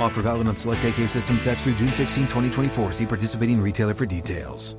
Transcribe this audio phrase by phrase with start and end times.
[0.00, 2.92] Offer valid on select AK system sets through June 16, 2024.
[2.92, 4.74] See participating retailer for details.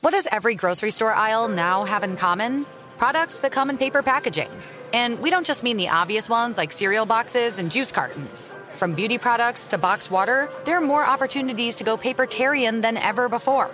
[0.00, 2.66] What does every grocery store aisle now have in common?
[2.98, 4.48] Products that come in paper packaging.
[4.92, 8.48] And we don't just mean the obvious ones like cereal boxes and juice cartons.
[8.74, 13.28] From beauty products to boxed water, there are more opportunities to go papertarian than ever
[13.28, 13.70] before.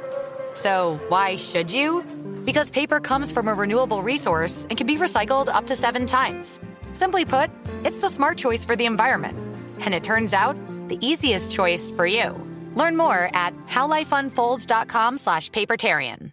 [0.54, 2.02] So, why should you?
[2.44, 6.58] Because paper comes from a renewable resource and can be recycled up to seven times.
[6.94, 7.50] Simply put,
[7.84, 9.36] it's the smart choice for the environment.
[9.80, 10.56] And it turns out,
[10.88, 12.34] the easiest choice for you.
[12.74, 16.32] Learn more at howlifeunfolds.com slash papertarian.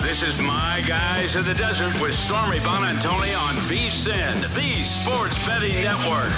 [0.00, 5.82] This is My Guys in the Desert with Stormy Buonantony on VSIN, the Sports Betting
[5.82, 6.32] Network.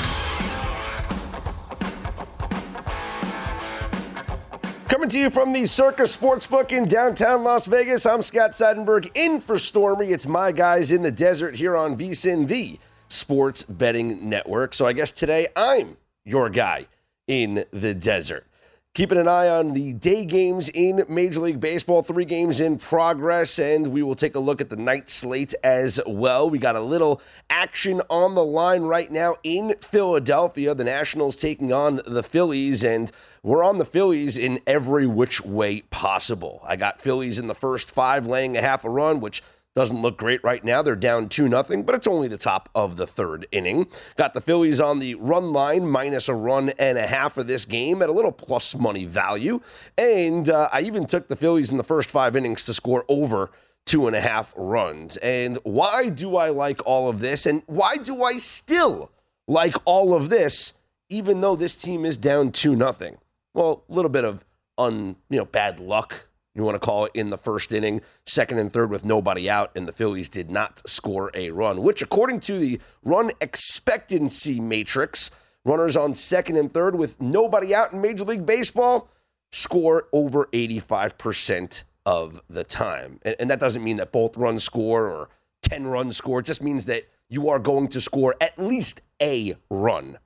[4.89, 9.41] Coming to you from the Circa Sportsbook in downtown Las Vegas, I'm Scott Seidenberg in
[9.41, 10.09] for Stormy.
[10.09, 12.79] It's My Guys in the Desert here on VSIN, the
[13.13, 14.73] Sports Betting Network.
[14.73, 16.87] So I guess today I'm your guy
[17.27, 18.47] in the desert.
[18.95, 23.59] Keeping an eye on the day games in Major League Baseball, three games in progress,
[23.59, 26.51] and we will take a look at the night slate as well.
[26.51, 30.75] We got a little action on the line right now in Philadelphia.
[30.75, 33.11] The Nationals taking on the Phillies, and
[33.43, 36.61] we're on the Phillies in every which way possible.
[36.63, 39.43] I got Phillies in the first five, laying a half a run, which
[39.75, 40.83] doesn't look great right now.
[40.83, 43.87] They're down 2 nothing, but it's only the top of the third inning.
[44.17, 47.65] Got the Phillies on the run line, minus a run and a half of this
[47.65, 49.61] game at a little plus money value.
[49.97, 53.51] And uh, I even took the Phillies in the first five innings to score over
[53.87, 55.17] two and a half runs.
[55.19, 57.47] And why do I like all of this?
[57.47, 59.11] And why do I still
[59.49, 60.75] like all of this,
[61.09, 63.17] even though this team is down 2 nothing?
[63.55, 64.45] Well, a little bit of
[64.79, 68.59] un, you know, bad luck you want to call it, in the first inning, second
[68.59, 72.41] and third with nobody out, and the Phillies did not score a run, which, according
[72.41, 75.31] to the run expectancy matrix,
[75.65, 79.09] runners on second and third with nobody out in Major League Baseball
[79.51, 83.21] score over 85% of the time.
[83.23, 85.29] And, and that doesn't mean that both runs score or
[85.63, 89.55] 10 runs score, it just means that you are going to score at least a
[89.71, 90.19] run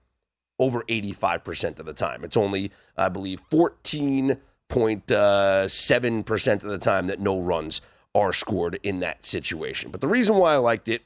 [0.58, 2.24] over 85% of the time.
[2.24, 4.38] It's only, I believe, 14
[4.70, 7.80] 0.7% uh, of the time that no runs
[8.14, 9.90] are scored in that situation.
[9.90, 11.02] But the reason why I liked it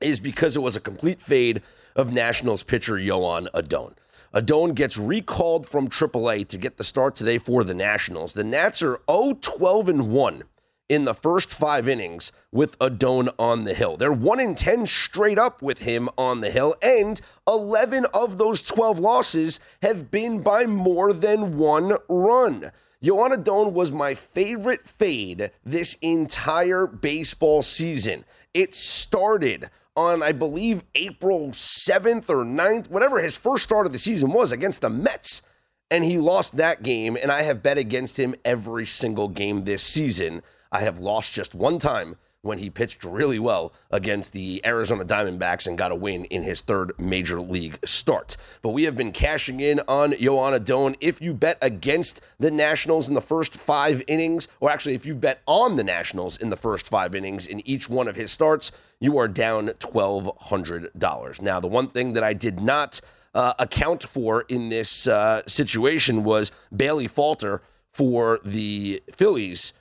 [0.00, 1.62] is because it was a complete fade
[1.96, 3.94] of Nationals pitcher Joan Adon.
[4.32, 8.34] Adon gets recalled from AAA to get the start today for the Nationals.
[8.34, 10.44] The Nats are 0 12 and 1
[10.90, 13.96] in the first five innings with Adon on the hill.
[13.96, 18.60] They're 1 in 10 straight up with him on the hill, and 11 of those
[18.60, 22.72] 12 losses have been by more than one run.
[23.00, 28.24] Joan Adon was my favorite fade this entire baseball season.
[28.52, 33.98] It started on, I believe, April 7th or 9th, whatever his first start of the
[33.98, 35.42] season was against the Mets.
[35.88, 39.82] And he lost that game, and I have bet against him every single game this
[39.82, 40.42] season.
[40.72, 45.66] I have lost just one time when he pitched really well against the Arizona Diamondbacks
[45.66, 48.36] and got a win in his third major league start.
[48.62, 50.96] But we have been cashing in on Joan Adon.
[51.00, 55.14] If you bet against the Nationals in the first five innings, or actually, if you
[55.14, 58.72] bet on the Nationals in the first five innings in each one of his starts,
[59.00, 61.42] you are down $1,200.
[61.42, 63.00] Now, the one thing that I did not
[63.34, 67.60] uh, account for in this uh, situation was Bailey Falter
[67.92, 69.72] for the Phillies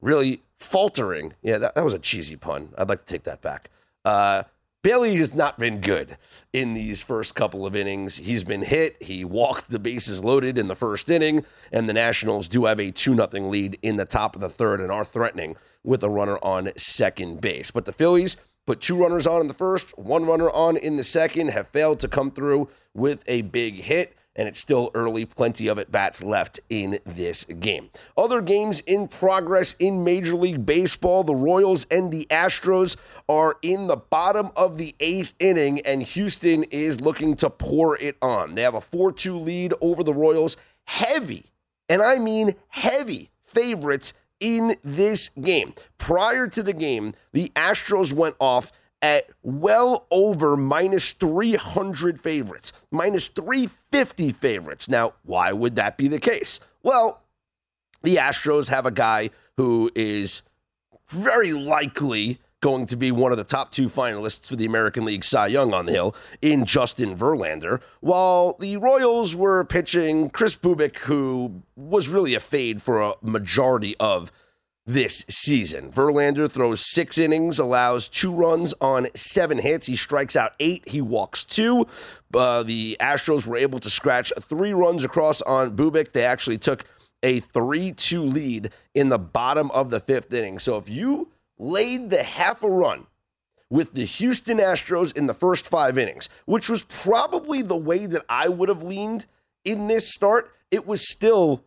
[0.00, 1.34] really faltering.
[1.42, 2.70] Yeah, that, that was a cheesy pun.
[2.76, 3.70] I'd like to take that back.
[4.04, 4.44] Uh,
[4.82, 6.16] Bailey has not been good
[6.54, 8.16] in these first couple of innings.
[8.16, 8.96] He's been hit.
[9.02, 12.90] He walked the bases loaded in the first inning, and the Nationals do have a
[12.90, 16.38] 2 0 lead in the top of the third and are threatening with a runner
[16.42, 17.70] on second base.
[17.70, 21.04] But the Phillies put two runners on in the first, one runner on in the
[21.04, 25.26] second, have failed to come through with a big hit and it's still early.
[25.26, 27.90] Plenty of at bats left in this game.
[28.16, 31.22] Other games in progress in Major League Baseball.
[31.22, 32.96] The Royals and the Astros
[33.28, 38.16] are in the bottom of the eighth inning, and Houston is looking to pour it
[38.22, 38.54] on.
[38.54, 40.56] They have a 4 2 lead over the Royals.
[40.84, 41.52] Heavy,
[41.90, 45.74] and I mean heavy, favorites in this game.
[45.98, 48.72] Prior to the game, the Astros went off
[49.02, 54.88] at well over minus 300 favorites, minus 350 favorites.
[54.88, 56.60] Now, why would that be the case?
[56.82, 57.22] Well,
[58.02, 60.42] the Astros have a guy who is
[61.08, 65.24] very likely going to be one of the top two finalists for the American League
[65.24, 70.98] Cy Young on the Hill in Justin Verlander, while the Royals were pitching Chris Bubic,
[70.98, 74.30] who was really a fade for a majority of
[74.92, 75.90] this season.
[75.90, 79.86] Verlander throws six innings, allows two runs on seven hits.
[79.86, 81.86] He strikes out eight, he walks two.
[82.34, 86.12] Uh, the Astros were able to scratch three runs across on Bubic.
[86.12, 86.84] They actually took
[87.22, 90.58] a 3 2 lead in the bottom of the fifth inning.
[90.58, 91.28] So if you
[91.58, 93.06] laid the half a run
[93.68, 98.24] with the Houston Astros in the first five innings, which was probably the way that
[98.28, 99.26] I would have leaned
[99.64, 101.62] in this start, it was still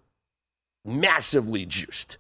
[0.84, 2.18] massively juiced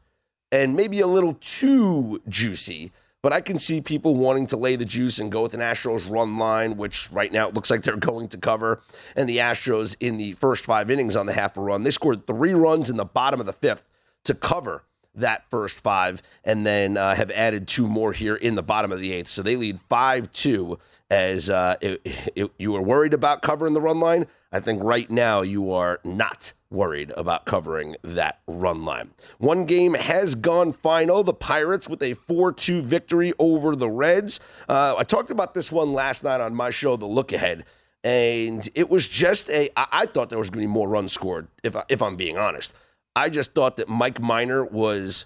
[0.54, 2.92] and maybe a little too juicy.
[3.24, 6.10] But I can see people wanting to lay the juice and go with the Astros
[6.10, 8.82] run line, which right now it looks like they're going to cover.
[9.16, 12.28] And the Astros in the first five innings on the half a run, they scored
[12.28, 13.84] three runs in the bottom of the fifth
[14.26, 14.84] to cover
[15.16, 19.00] that first five, and then uh, have added two more here in the bottom of
[19.00, 19.28] the eighth.
[19.28, 20.80] So they lead 5 2
[21.14, 22.02] as uh, it,
[22.36, 24.28] it, you were worried about covering the run line.
[24.52, 29.12] I think right now you are not worried about covering that run line.
[29.38, 31.24] One game has gone final.
[31.24, 34.40] The Pirates with a 4 2 victory over the Reds.
[34.68, 37.66] Uh, I talked about this one last night on my show, The Look Ahead.
[38.04, 39.70] And it was just a.
[39.78, 42.74] I, thought there was going to be more runs scored, if, if I'm being honest.
[43.16, 45.26] I just thought that Mike Minor was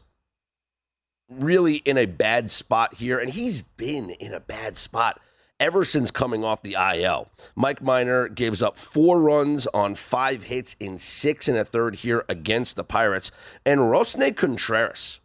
[1.27, 5.19] really in a bad spot here, and he's been in a bad spot
[5.59, 7.29] ever since coming off the IL.
[7.55, 12.25] Mike Minor gives up four runs on five hits in six and a third here
[12.29, 13.31] against the Pirates,
[13.65, 15.19] and Roansy Contreras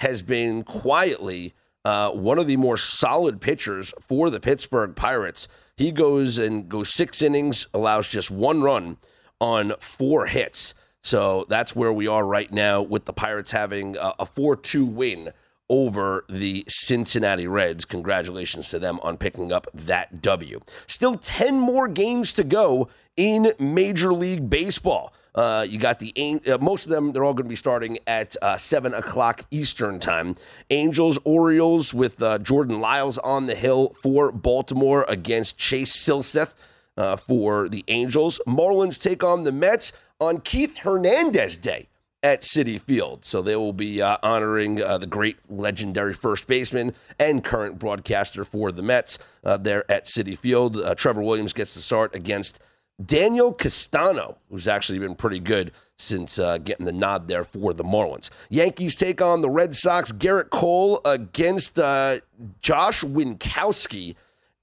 [0.00, 5.46] has been quietly uh, one of the more solid pitchers for the Pittsburgh Pirates.
[5.76, 8.96] He goes and goes six innings, allows just one run
[9.40, 10.74] on four hits.
[11.04, 15.30] So that's where we are right now with the Pirates having a 4 2 win
[15.68, 17.84] over the Cincinnati Reds.
[17.84, 20.60] Congratulations to them on picking up that W.
[20.86, 25.12] Still 10 more games to go in Major League Baseball.
[25.34, 27.12] Uh, you got the uh, most of them.
[27.12, 30.34] They're all going to be starting at uh, seven o'clock Eastern time.
[30.70, 36.54] Angels, Orioles with uh, Jordan Lyles on the hill for Baltimore against Chase Silseth
[36.96, 38.40] uh, for the Angels.
[38.46, 41.88] Marlins take on the Mets on Keith Hernandez Day
[42.22, 43.24] at Citi Field.
[43.24, 48.44] So they will be uh, honoring uh, the great legendary first baseman and current broadcaster
[48.44, 50.76] for the Mets uh, there at Citi Field.
[50.76, 52.58] Uh, Trevor Williams gets the start against
[53.04, 57.84] Daniel Castano, who's actually been pretty good since uh, getting the nod there for the
[57.84, 58.30] Marlins.
[58.48, 60.12] Yankees take on the Red Sox.
[60.12, 62.18] Gerrit Cole against uh,
[62.60, 64.14] Josh Winkowski.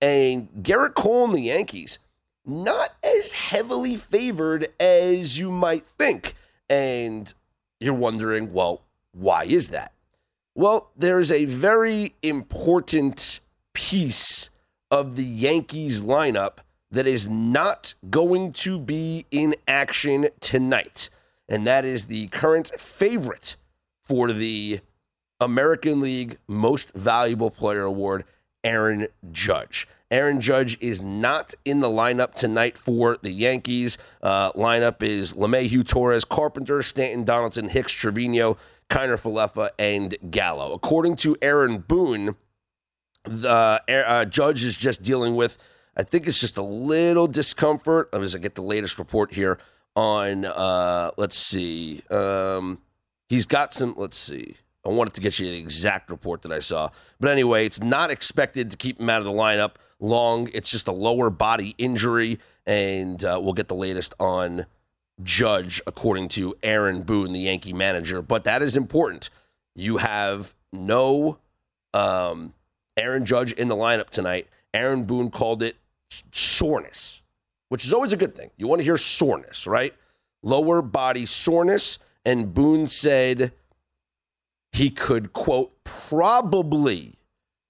[0.02, 2.00] And Gerrit Cole and the Yankees
[2.46, 6.36] not as heavily favored as you might think.
[6.70, 7.34] And
[7.84, 9.92] you're wondering, well, why is that?
[10.56, 13.40] Well, there's a very important
[13.74, 14.50] piece
[14.92, 16.58] of the Yankees lineup
[16.92, 21.10] that is not going to be in action tonight.
[21.50, 23.56] And that is the current favorite
[24.04, 24.80] for the
[25.40, 28.26] American League Most Valuable Player Award,
[28.64, 29.88] Aaron Judge.
[30.14, 33.98] Aaron Judge is not in the lineup tonight for the Yankees.
[34.22, 38.56] Uh, lineup is LeMahieu, Torres, Carpenter, Stanton, Donaldson, Hicks, Trevino,
[38.92, 40.72] Kiner Falefa, and Gallo.
[40.74, 42.36] According to Aaron Boone,
[43.24, 45.58] the uh, Judge is just dealing with,
[45.98, 48.10] I think it's just a little discomfort.
[48.14, 49.58] I get the latest report here
[49.96, 52.84] on, uh, let's see, um,
[53.30, 54.58] he's got some, let's see.
[54.86, 56.90] I wanted to get you the exact report that I saw.
[57.20, 60.50] But anyway, it's not expected to keep him out of the lineup long.
[60.54, 62.40] It's just a lower body injury.
[62.66, 64.66] and uh, we'll get the latest on
[65.22, 68.22] Judge, according to Aaron Boone, the Yankee manager.
[68.22, 69.30] But that is important.
[69.76, 71.40] You have no
[71.94, 72.54] um,
[72.98, 74.48] Aaron Judge in the lineup tonight.
[74.74, 75.76] Aaron Boone called it
[76.32, 77.22] soreness,
[77.70, 78.50] which is always a good thing.
[78.58, 79.94] You want to hear soreness, right?
[80.42, 82.00] Lower body soreness.
[82.26, 83.52] And Boone said
[84.74, 87.16] he could, quote, probably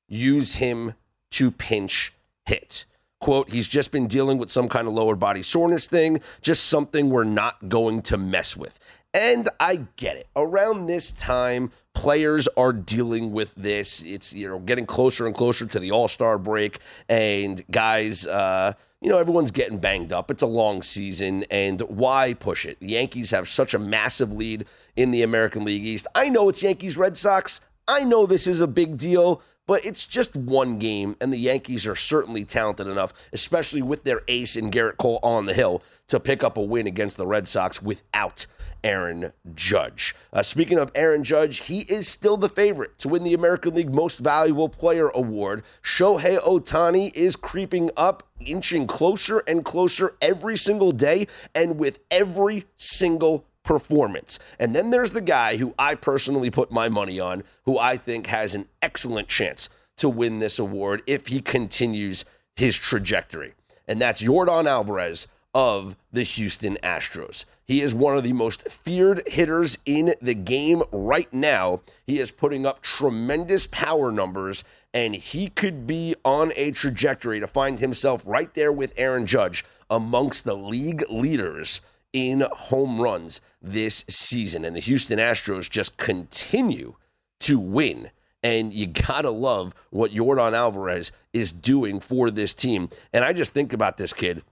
[0.07, 0.93] use him
[1.31, 2.13] to pinch
[2.45, 2.85] hit.
[3.19, 7.09] Quote, he's just been dealing with some kind of lower body soreness thing, just something
[7.09, 8.79] we're not going to mess with.
[9.13, 10.27] And I get it.
[10.35, 14.01] Around this time, players are dealing with this.
[14.01, 18.73] It's you know getting closer and closer to the All Star break, and guys, uh,
[19.01, 20.31] you know everyone's getting banged up.
[20.31, 22.79] It's a long season, and why push it?
[22.79, 24.65] The Yankees have such a massive lead
[24.95, 26.07] in the American League East.
[26.15, 27.61] I know it's Yankees Red Sox.
[27.87, 29.41] I know this is a big deal.
[29.65, 34.21] But it's just one game, and the Yankees are certainly talented enough, especially with their
[34.27, 37.47] ace in Gerrit Cole on the hill, to pick up a win against the Red
[37.47, 38.45] Sox without
[38.83, 40.13] Aaron Judge.
[40.33, 43.93] Uh, speaking of Aaron Judge, he is still the favorite to win the American League
[43.93, 45.63] Most Valuable Player Award.
[45.81, 52.65] Shohei Ohtani is creeping up, inching closer and closer every single day, and with every
[52.75, 54.39] single performance.
[54.59, 58.27] And then there's the guy who I personally put my money on, who I think
[58.27, 63.53] has an excellent chance to win this award if he continues his trajectory.
[63.87, 67.45] And that's Yordan Alvarez of the Houston Astros.
[67.65, 71.81] He is one of the most feared hitters in the game right now.
[72.05, 77.47] He is putting up tremendous power numbers, and he could be on a trajectory to
[77.47, 81.81] find himself right there with Aaron Judge amongst the league leaders
[82.13, 84.63] in home runs this season.
[84.63, 86.95] And the Houston Astros just continue
[87.41, 88.11] to win.
[88.43, 92.89] And you got to love what Yordan Alvarez is doing for this team.
[93.11, 94.43] And I just think about this kid,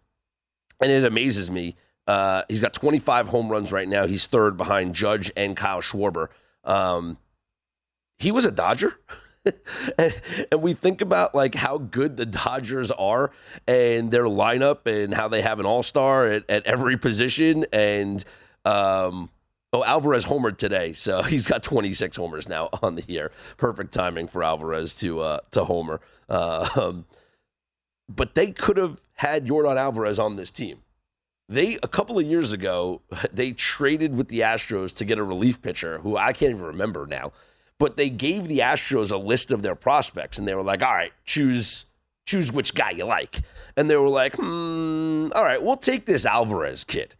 [0.81, 1.75] and it amazes me.
[2.07, 4.07] Uh, he's got 25 home runs right now.
[4.07, 6.29] He's third behind Judge and Kyle Schwarber.
[6.63, 7.17] Um,
[8.17, 8.97] he was a Dodger.
[9.97, 10.13] and,
[10.59, 13.31] we think about like how good the Dodgers are
[13.67, 17.65] and their lineup and how they have an all star at, at, every position.
[17.73, 18.23] And
[18.65, 19.29] um,
[19.73, 23.31] oh, Alvarez homered today, so he's got 26 homers now on the year.
[23.57, 26.01] Perfect timing for Alvarez to uh, to homer.
[26.29, 27.05] Uh, um,
[28.07, 30.79] but they could have had Yordan Alvarez on this team.
[31.49, 33.01] They a couple of years ago
[33.33, 37.05] they traded with the Astros to get a relief pitcher who I can't even remember
[37.07, 37.31] now
[37.81, 40.93] but they gave the Astros a list of their prospects and they were like, all
[40.93, 41.85] right, choose
[42.27, 43.41] choose which guy you like.
[43.75, 47.15] And they were like, hmm, all right, we'll take this Alvarez kid.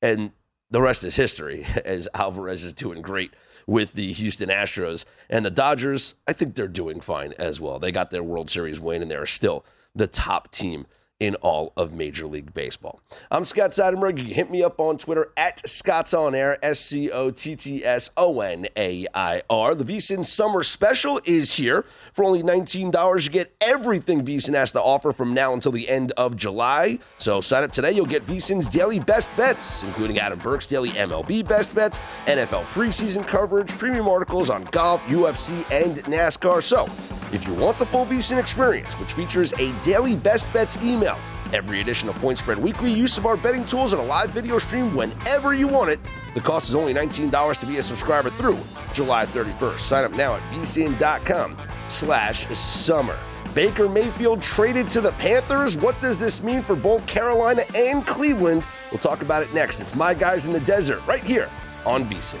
[0.00, 0.30] And
[0.70, 3.34] the rest is history, as Alvarez is doing great
[3.66, 5.04] with the Houston Astros.
[5.28, 7.80] And the Dodgers, I think they're doing fine as well.
[7.80, 9.64] They got their World Series win and they're still
[9.96, 10.86] the top team
[11.24, 13.00] in all of Major League Baseball.
[13.30, 14.18] I'm Scott Seidenberg.
[14.18, 17.56] You can hit me up on Twitter at Scott's On Air, S C O T
[17.56, 19.74] T S O N A I R.
[19.74, 21.86] The VSIN Summer Special is here.
[22.12, 26.12] For only $19, you get everything VSIN has to offer from now until the end
[26.12, 26.98] of July.
[27.16, 27.92] So sign up today.
[27.92, 33.26] You'll get VSIN's daily best bets, including Adam Burke's daily MLB best bets, NFL preseason
[33.26, 36.62] coverage, premium articles on golf, UFC, and NASCAR.
[36.62, 36.84] So
[37.32, 41.13] if you want the full VSIN experience, which features a daily best bets email,
[41.52, 44.58] every edition of Point Spread Weekly, use of our betting tools, and a live video
[44.58, 46.00] stream whenever you want it,
[46.34, 48.58] the cost is only $19 to be a subscriber through
[48.92, 49.78] July 31st.
[49.78, 51.56] Sign up now at vsin.com
[51.88, 53.18] slash summer.
[53.54, 55.76] Baker Mayfield traded to the Panthers.
[55.76, 58.66] What does this mean for both Carolina and Cleveland?
[58.90, 59.80] We'll talk about it next.
[59.80, 61.50] It's My Guys in the Desert right here
[61.86, 62.40] on VSIN.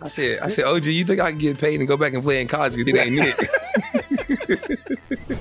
[0.00, 2.22] I said, I said, OG, you think I can get paid and go back and
[2.22, 2.76] play in college?
[2.76, 3.50] Because it ain't it.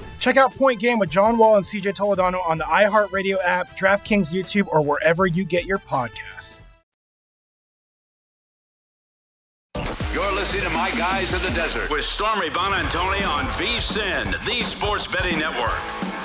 [0.19, 4.33] Check out Point Game with John Wall and CJ Toledano on the iHeartRadio app, DraftKings
[4.33, 6.61] YouTube, or wherever you get your podcasts.
[10.13, 15.07] You're listening to My Guys in the Desert with Stormy Buonantony on VSIN, the Sports
[15.07, 16.20] Betting Network.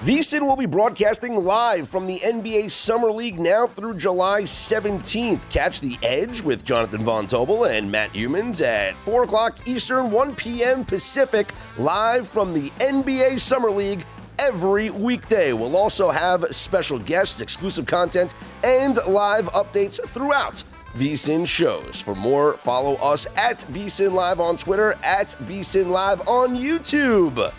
[0.00, 5.46] VSIN will be broadcasting live from the NBA Summer League now through July 17th.
[5.50, 10.34] Catch the Edge with Jonathan Von Tobel and Matt Youmans at 4 o'clock Eastern, 1
[10.36, 10.86] p.m.
[10.86, 14.06] Pacific, live from the NBA Summer League
[14.38, 15.52] every weekday.
[15.52, 18.32] We'll also have special guests, exclusive content,
[18.64, 22.00] and live updates throughout VSIN shows.
[22.00, 27.52] For more, follow us at VSIN Live on Twitter, at VSIN Live on YouTube.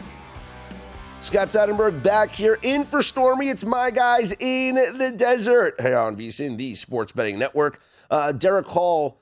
[1.22, 3.50] Scott Seidenberg back here in for Stormy.
[3.50, 5.76] It's my guys in the desert.
[5.80, 7.80] Hey, on VSIN, the Sports Betting Network.
[8.10, 9.20] Uh, Darick Hall,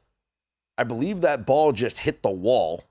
[0.78, 2.86] I believe that ball just hit the wall.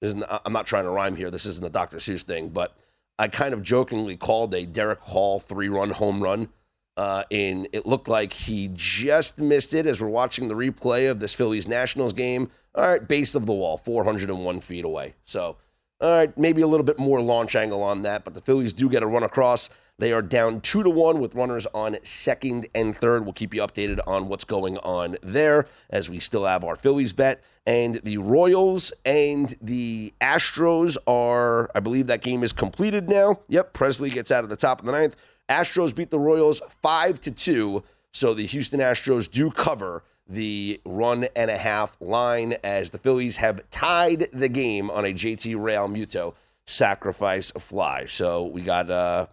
[0.00, 1.30] Isn't I'm not trying to rhyme here.
[1.30, 1.98] This isn't a Dr.
[1.98, 2.74] Seuss thing, but
[3.18, 6.48] I kind of jokingly called a Darick Hall three-run home run.
[6.96, 11.20] Uh, and it looked like he just missed it as we're watching the replay of
[11.20, 12.50] this Phillies Nationals game.
[12.74, 15.14] All right, base of the wall, 401 feet away.
[15.26, 15.58] So
[16.00, 18.88] all right, maybe a little bit more launch angle on that, but the Phillies do
[18.88, 19.70] get a run across.
[19.98, 23.24] They are down two to one with runners on second and third.
[23.24, 27.14] We'll keep you updated on what's going on there as we still have our Phillies
[27.14, 27.42] bet.
[27.66, 33.40] And the Royals and the Astros are, I believe that game is completed now.
[33.48, 35.16] Yep, Pressly gets out of the top of the ninth.
[35.48, 37.82] Astros beat the Royals five to two.
[38.12, 43.36] So the Houston Astros do cover the run and a half line as the Phillies
[43.38, 46.34] have tied the game on a JT Realmuto
[46.66, 48.06] sacrifice fly.
[48.06, 49.26] So we got uh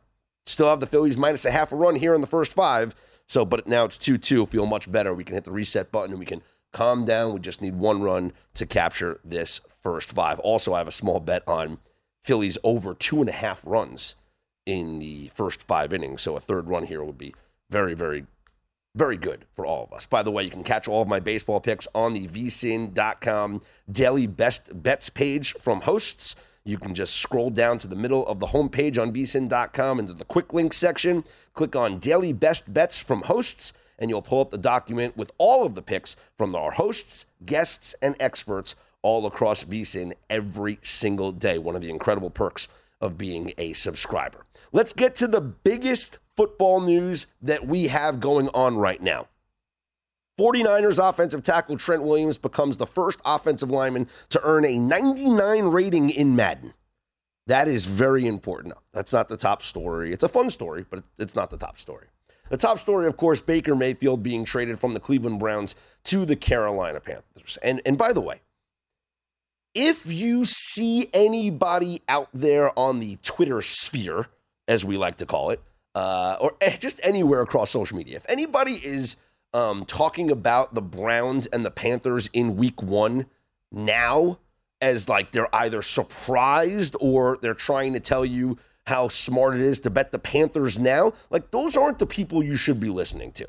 [0.46, 2.96] still have the Phillies minus a half a run here in the first five.
[3.28, 4.48] So but now it's 2-2.
[4.50, 5.14] Feel much better.
[5.14, 6.42] We can hit the reset button and we can
[6.74, 7.34] calm down.
[7.34, 10.40] We just need one run to capture this first five.
[10.40, 11.80] Also, I have a small bet on
[12.24, 14.16] Phillies over two and a half runs
[14.66, 16.22] in the first five innings.
[16.22, 17.34] So a third run here would be
[17.70, 18.26] very, very
[18.96, 20.06] very good for all of us.
[20.06, 24.28] By the way, you can catch all of my baseball picks on the vsin.com daily
[24.28, 26.36] best bets page from hosts.
[26.64, 30.26] You can just scroll down to the middle of the homepage on vsin.com into the
[30.26, 34.58] quick links section, click on daily best bets from hosts, and you'll pull up the
[34.58, 40.14] document with all of the picks from our hosts, guests, and experts all across vsin
[40.30, 41.58] every single day.
[41.58, 42.68] One of the incredible perks
[43.02, 44.46] of being a subscriber.
[44.72, 49.28] Let's get to the biggest football news that we have going on right now.
[50.40, 56.10] 49ers offensive tackle Trent Williams becomes the first offensive lineman to earn a 99 rating
[56.10, 56.74] in Madden.
[57.46, 58.74] That is very important.
[58.94, 60.12] That's not the top story.
[60.12, 62.08] It's a fun story, but it's not the top story.
[62.50, 66.36] The top story, of course, Baker Mayfield being traded from the Cleveland Browns to the
[66.36, 67.58] Carolina Panthers.
[67.62, 68.42] And and by the way,
[69.74, 74.28] if you see anybody out there on the Twitter sphere,
[74.68, 75.62] as we like to call it,
[75.96, 79.18] uh, or eh, just anywhere across social media, if anybody is
[79.54, 83.26] um, talking about the Browns and the Panthers in week one
[83.72, 84.40] now
[84.82, 89.80] as like they're either surprised or they're trying to tell you how smart it is
[89.80, 93.48] to bet the Panthers now, like those aren't the people you should be listening to.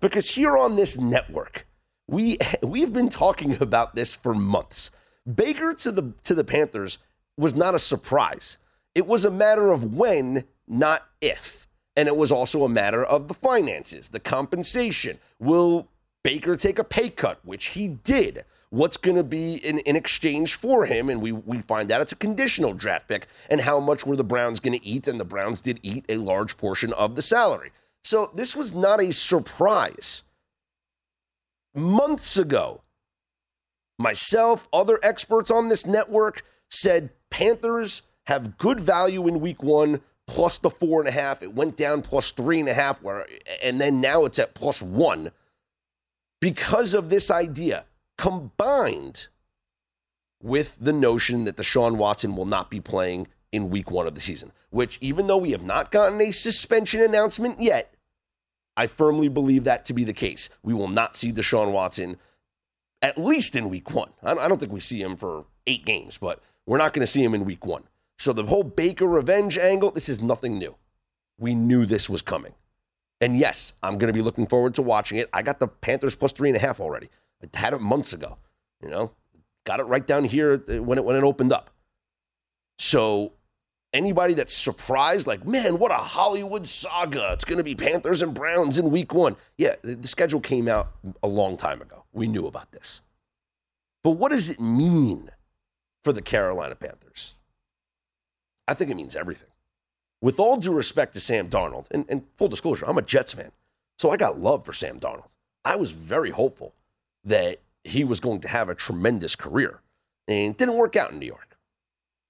[0.00, 1.66] Because here on this network,
[2.06, 4.90] we we've been talking about this for months.
[5.32, 6.98] Baker to the to the Panthers
[7.36, 8.58] was not a surprise.
[8.94, 11.65] It was a matter of when, not if.
[11.96, 15.18] And it was also a matter of the finances, the compensation.
[15.38, 15.88] Will
[16.22, 18.44] Baker take a pay cut, which he did?
[18.70, 21.08] What's going to be in, in exchange for him?
[21.08, 23.28] And we, we find out it's a conditional draft pick.
[23.48, 25.08] And how much were the Browns going to eat?
[25.08, 27.70] And the Browns did eat a large portion of the salary.
[28.04, 30.22] So this was not a surprise.
[31.74, 32.82] Months ago,
[33.98, 40.58] myself, other experts on this network said Panthers have good value in week one, plus
[40.58, 41.42] the four and a half.
[41.42, 43.26] It went down plus three and a half, where,
[43.62, 45.30] and then now it's at plus one
[46.40, 47.84] because of this idea
[48.18, 49.28] combined
[50.42, 54.20] with the notion that Deshaun Watson will not be playing in week one of the
[54.20, 57.94] season, which, even though we have not gotten a suspension announcement yet,
[58.76, 60.50] I firmly believe that to be the case.
[60.62, 62.18] We will not see Deshaun Watson
[63.00, 64.10] at least in week one.
[64.22, 67.24] I don't think we see him for eight games, but we're not going to see
[67.24, 67.84] him in week one.
[68.18, 70.76] So the whole Baker revenge angle, this is nothing new.
[71.38, 72.54] We knew this was coming.
[73.20, 75.28] And yes, I'm going to be looking forward to watching it.
[75.32, 77.08] I got the Panthers plus three and a half already.
[77.42, 78.38] I had it months ago.
[78.82, 79.12] You know,
[79.64, 81.70] got it right down here uh, when it when it opened up.
[82.78, 83.32] So
[83.94, 87.32] anybody that's surprised, like, man, what a Hollywood saga!
[87.32, 89.36] It's going to be Panthers and Browns in Week One.
[89.56, 92.04] Yeah, the schedule came out a long time ago.
[92.12, 93.02] We knew about this.
[94.04, 95.30] But what does it mean
[96.04, 97.35] for the Carolina Panthers?
[98.68, 99.48] I think it means everything.
[100.20, 103.52] With all due respect to Sam Darnold, and, and full disclosure, I'm a Jets fan,
[103.98, 105.28] so I got love for Sam Darnold.
[105.64, 106.74] I was very hopeful
[107.24, 109.80] that he was going to have a tremendous career,
[110.26, 111.58] and it didn't work out in New York.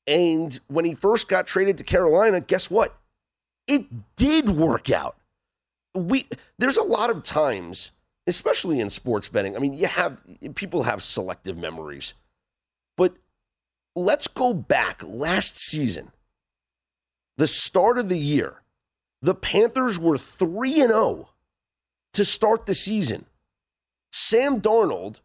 [0.07, 2.97] And when he first got traded to Carolina, guess what?
[3.67, 5.17] It did work out.
[5.95, 6.27] We
[6.59, 7.93] there's a lot of times,
[8.27, 9.57] especially in sports betting.
[9.57, 10.23] I mean, you have
[10.55, 12.15] people have selective memories.
[12.97, 13.17] But
[13.97, 16.13] let's go back last season
[17.37, 18.63] the start of the year,
[19.23, 21.29] the Panthers were 3 and 0
[22.13, 23.27] to start the season.
[24.13, 25.21] Sam Darnold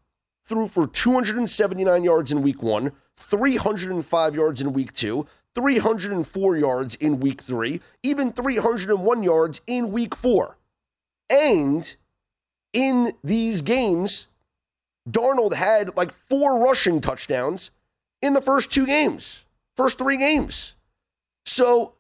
[0.46, 7.20] threw for 279 yards in week 1, 305 yards in week 2, 304 yards in
[7.20, 10.58] week 3, even 301 yards in week 4.
[11.30, 11.96] And
[12.74, 14.28] in these games,
[15.10, 17.72] Darnold had like four rushing touchdowns
[18.22, 19.46] in the first two games,
[19.76, 20.76] first three games.
[21.46, 21.94] So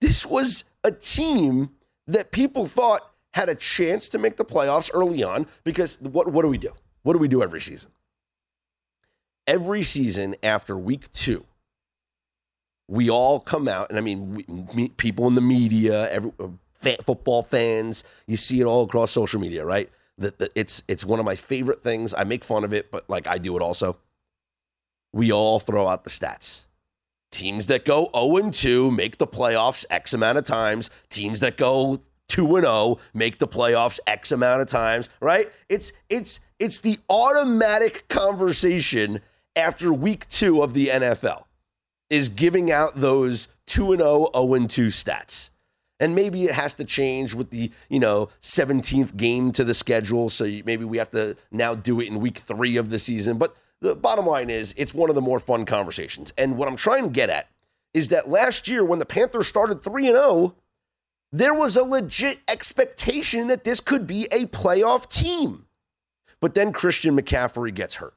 [0.00, 1.70] this was a team
[2.06, 6.42] that people thought had a chance to make the playoffs early on because what, what
[6.42, 6.72] do we do?
[7.02, 7.90] What do we do every season?
[9.46, 11.44] Every season after week two,
[12.88, 16.48] we all come out, and I mean, we, people in the media, every, uh,
[17.02, 19.90] football fans, you see it all across social media, right?
[20.18, 22.14] That, that it's it's one of my favorite things.
[22.14, 23.98] I make fun of it, but like I do it also.
[25.12, 26.66] We all throw out the stats
[27.36, 30.90] teams that go 0 2 make the playoffs X amount of times.
[31.10, 35.52] Teams that go 2 0 make the playoffs X amount of times, right?
[35.68, 39.20] It's it's it's the automatic conversation
[39.54, 41.44] after week 2 of the NFL
[42.08, 45.50] is giving out those 2 0 0 2 stats.
[45.98, 50.28] And maybe it has to change with the, you know, 17th game to the schedule.
[50.28, 53.38] So maybe we have to now do it in week three of the season.
[53.38, 56.32] But the bottom line is it's one of the more fun conversations.
[56.38, 57.48] And what I'm trying to get at
[57.94, 60.54] is that last year when the Panthers started 3 and 0,
[61.32, 65.66] there was a legit expectation that this could be a playoff team.
[66.40, 68.14] But then Christian McCaffrey gets hurt.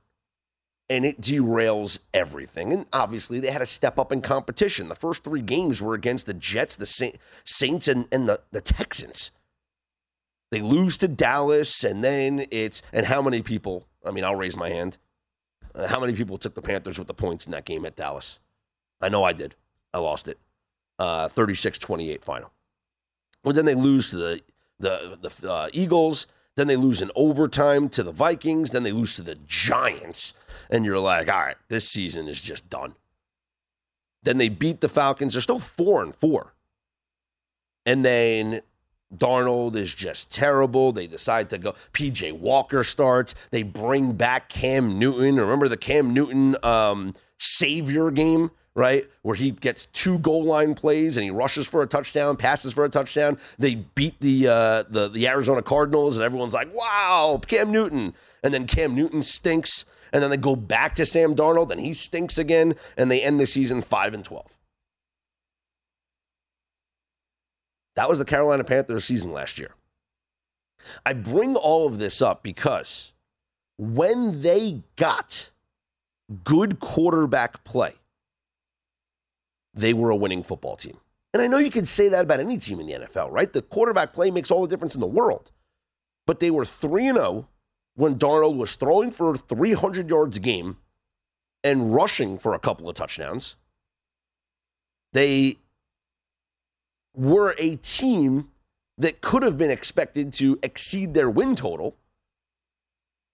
[0.90, 2.74] And it derails everything.
[2.74, 4.90] And obviously, they had to step up in competition.
[4.90, 6.86] The first three games were against the Jets, the
[7.46, 9.32] Saints, and, and the, the Texans.
[10.52, 13.86] They lose to Dallas, and then it's, and how many people?
[14.04, 14.98] I mean, I'll raise my hand.
[15.76, 18.40] Uh, how many people took the Panthers with the points in that game at Dallas?
[19.02, 19.56] I know I did.
[19.94, 20.38] I lost it.
[20.98, 22.52] Uh, 36-28 final.
[23.44, 24.42] Well, then they lose to the
[24.80, 26.28] the the uh, Eagles.
[26.56, 28.72] Then they lose in overtime to the Vikings.
[28.72, 30.34] Then they lose to the Giants.
[30.70, 32.96] And you're like, all right, this season is just done.
[34.24, 35.34] Then they beat the Falcons.
[35.34, 36.54] They're still four and four.
[37.86, 38.62] And then
[39.16, 40.92] Darnold is just terrible.
[40.92, 41.74] They decide to go.
[41.94, 43.34] PJ Walker starts.
[43.52, 45.38] They bring back Cam Newton.
[45.38, 49.08] Remember the Cam Newton um, savior game, right?
[49.24, 52.86] Where he gets two goal line plays and he rushes for a touchdown, passes for
[52.86, 53.40] a touchdown.
[53.58, 58.54] They beat the uh, the the Arizona Cardinals, and everyone's like, "Wow, Cam Newton!" And
[58.54, 62.38] then Cam Newton stinks, and then they go back to Sam Darnold, and he stinks
[62.38, 64.59] again, and they end the season five and twelve.
[68.00, 69.72] That was the Carolina Panthers season last year.
[71.06, 73.12] I bring all of this up because
[73.78, 75.50] when they got
[76.46, 77.96] good quarterback play,
[79.74, 80.96] they were a winning football team.
[81.34, 83.52] And I know you can say that about any team in the NFL, right?
[83.52, 85.52] The quarterback play makes all the difference in the world.
[86.26, 87.50] But they were 3 0
[87.96, 90.78] when Darnold was throwing for 300 yards a game
[91.66, 93.58] and rushing for a couple of touchdowns.
[95.12, 95.58] They
[97.20, 98.50] were a team
[98.98, 101.98] that could have been expected to exceed their win total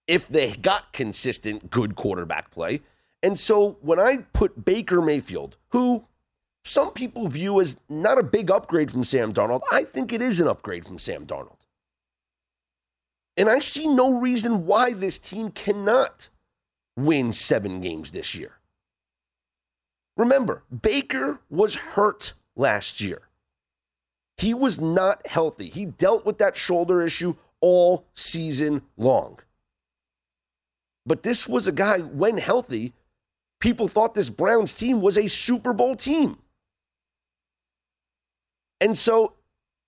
[0.08, 2.80] if they got consistent good quarterback play.
[3.22, 6.04] And so when I put Baker Mayfield, who
[6.64, 10.40] some people view as not a big upgrade from Sam Darnold, I think it is
[10.40, 11.58] an upgrade from Sam Darnold.
[13.36, 16.28] And I see no reason why this team cannot
[16.96, 18.58] win seven games this year.
[20.16, 23.28] Remember, Baker was hurt last year.
[24.38, 25.68] He was not healthy.
[25.68, 29.38] He dealt with that shoulder issue all season long.
[31.06, 32.92] But this was a guy, when healthy,
[33.60, 36.38] people thought this Browns team was a Super Bowl team.
[38.80, 39.34] And so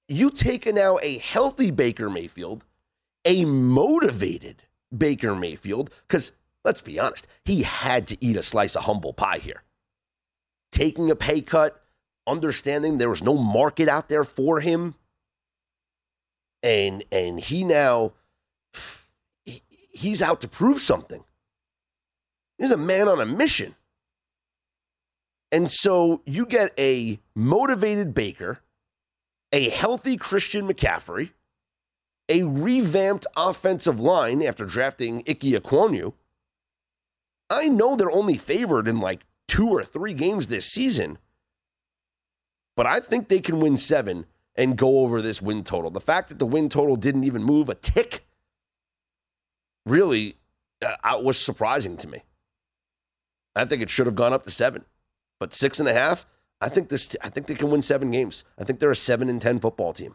[0.08, 2.64] you take now a healthy Baker Mayfield,
[3.24, 4.62] a motivated
[4.96, 6.32] Baker Mayfield, because
[6.64, 9.62] let's be honest, he had to eat a slice of humble pie here.
[10.72, 11.82] Taking a pay cut,
[12.28, 14.94] understanding there was no market out there for him.
[16.62, 18.12] And and he now
[19.44, 21.24] he's out to prove something.
[22.58, 23.74] He's a man on a mission.
[25.50, 28.60] And so you get a motivated Baker,
[29.52, 31.30] a healthy Christian McCaffrey,
[32.28, 36.12] a revamped offensive line after drafting Ike Ekwonu.
[37.48, 41.16] I know they're only favored in like two or three games this season,
[42.78, 45.90] but I think they can win seven and go over this win total.
[45.90, 48.24] The fact that the win total didn't even move a tick
[49.84, 50.36] really
[50.80, 52.22] uh, was surprising to me.
[53.56, 54.84] I think it should have gone up to seven,
[55.40, 56.24] but six and a half.
[56.60, 57.16] I think this.
[57.20, 58.44] I think they can win seven games.
[58.56, 60.14] I think they're a seven and ten football team.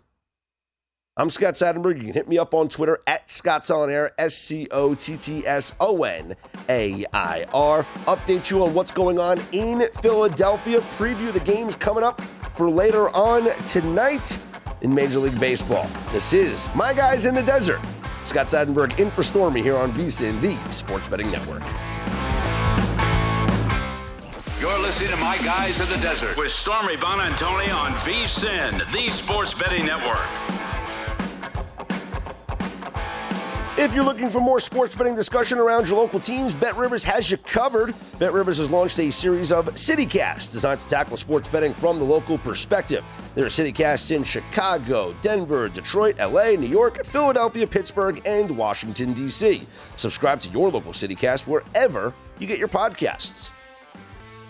[1.17, 1.97] I'm Scott Seidenberg.
[1.97, 5.17] You can hit me up on Twitter at Scott's On Air, S C O T
[5.17, 6.33] T S O N
[6.69, 7.83] A I R.
[8.05, 10.79] Update you on what's going on in Philadelphia.
[10.79, 12.21] Preview the games coming up
[12.53, 14.37] for later on tonight
[14.81, 15.87] in Major League Baseball.
[16.11, 17.79] This is My Guys in the Desert.
[18.25, 21.63] Scott Seidenberg in for Stormy here on VSIN, the Sports Betting Network.
[24.61, 29.53] You're listening to My Guys in the Desert with Stormy Buonantony on VSIN, the Sports
[29.53, 30.52] Betting Network.
[33.75, 37.31] If you're looking for more sports betting discussion around your local teams, Bet Rivers has
[37.31, 37.95] you covered.
[38.19, 42.05] Bet Rivers has launched a series of CityCasts designed to tackle sports betting from the
[42.05, 43.03] local perspective.
[43.33, 49.65] There are CityCasts in Chicago, Denver, Detroit, LA, New York, Philadelphia, Pittsburgh, and Washington, D.C.
[49.95, 53.51] Subscribe to your local CityCast wherever you get your podcasts.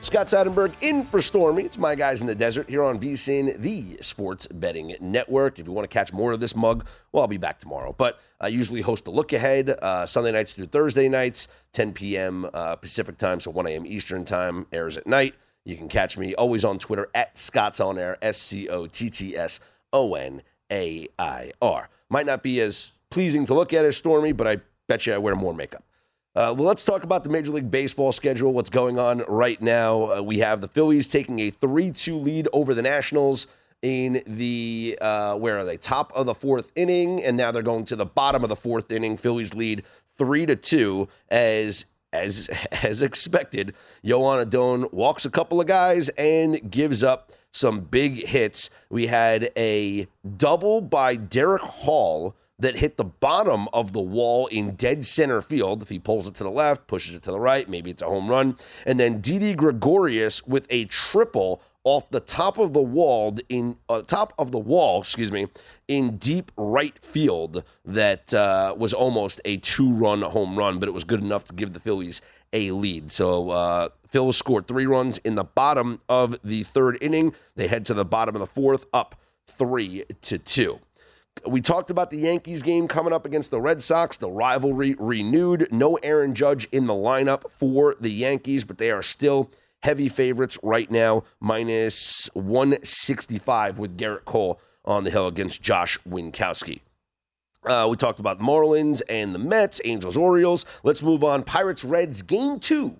[0.04, 1.64] Scott Seidenberg in for Stormy.
[1.64, 5.60] It's my guys in the desert here on VSIN, the sports betting network.
[5.60, 7.96] If you want to catch more of this mug, well, I'll be back tomorrow.
[7.98, 12.46] But I usually host a look ahead uh, Sunday nights through Thursday nights, 10 p.m.
[12.54, 13.86] Uh, Pacific time, so 1 a.m.
[13.86, 15.36] Eastern time, airs at night.
[15.64, 19.10] You can catch me always on Twitter at Scott's On Air, S C O T
[19.10, 19.62] T S
[19.94, 21.88] O N A I R.
[22.10, 24.58] Might not be as pleasing to look at as Stormy, but I
[24.90, 25.86] bet you I wear more makeup.
[26.36, 30.12] Uh, well, let's talk about the Major League Baseball schedule, what's going on right now.
[30.12, 33.46] Uh, we have the Phillies taking a 3 2 lead over the Nationals
[33.84, 35.78] in the, uh, where are they?
[35.78, 38.92] Top of the fourth inning, and now they're going to the bottom of the fourth
[38.92, 39.16] inning.
[39.16, 39.84] Phillies lead
[40.18, 41.86] 3 to 2 as.
[42.12, 42.48] As,
[42.84, 43.74] as expected,
[44.06, 48.70] Joan Adon walks a couple of guys and gives up some big hits.
[48.92, 54.76] We had a double by Darick Hall that hit the bottom of the wall in
[54.76, 55.82] dead center field.
[55.82, 58.08] If he pulls it to the left, pushes it to the right, maybe it's a
[58.08, 58.58] home run.
[58.86, 64.02] And then Didi Gregorius with a triple off the top of the wall in uh,
[64.04, 65.48] top of the wall, excuse me,
[65.90, 67.64] in deep right field.
[67.84, 71.74] That uh, was almost a two-run home run, but it was good enough to give
[71.74, 72.22] the Phillies
[72.54, 73.12] a lead.
[73.12, 77.36] So uh, Phillies scored three runs in the bottom of the third inning.
[77.56, 79.16] They head to the bottom of the fourth, up
[79.48, 80.80] three to two.
[81.46, 85.68] We talked about the Yankees game coming up against the Red Sox, the rivalry renewed.
[85.72, 90.58] No Aaron Judge in the lineup for the Yankees, but they are still heavy favorites
[90.64, 96.82] right now, minus 165 with Gerrit Cole on the hill against Josh Winkowski.
[97.66, 100.66] Uh, we talked about the Marlins and the Mets, Angels, Orioles.
[100.84, 101.44] Let's move on.
[101.44, 102.98] Pirates, Reds, game two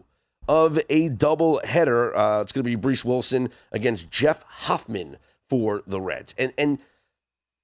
[0.48, 2.16] of a double header.
[2.16, 5.18] Uh, it's going to be Bryse Wilson against Jeff Hoffman
[5.50, 6.34] for the Reds.
[6.38, 6.80] And, and,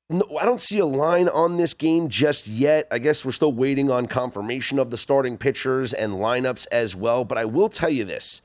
[0.10, 2.88] no, I don't see a line on this game just yet.
[2.92, 7.24] I guess we're still waiting on confirmation of the starting pitchers and lineups as well.
[7.24, 8.42] But I will tell you this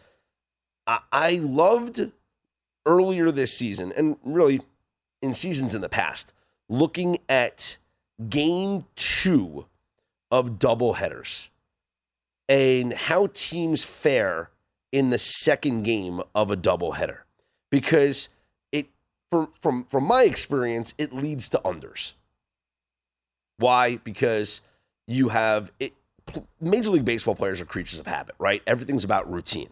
[0.86, 2.12] I, I loved
[2.86, 4.60] earlier this season, and really
[5.22, 6.34] in seasons in the past,
[6.68, 7.78] looking at
[8.28, 9.64] game two
[10.30, 11.48] of doubleheaders
[12.48, 14.50] and how teams fare
[14.92, 17.20] in the second game of a doubleheader.
[17.70, 18.28] Because
[19.34, 22.14] from from from my experience, it leads to unders.
[23.58, 23.96] Why?
[23.96, 24.60] Because
[25.08, 25.92] you have it
[26.60, 28.62] Major League Baseball players are creatures of habit, right?
[28.66, 29.70] Everything's about routine.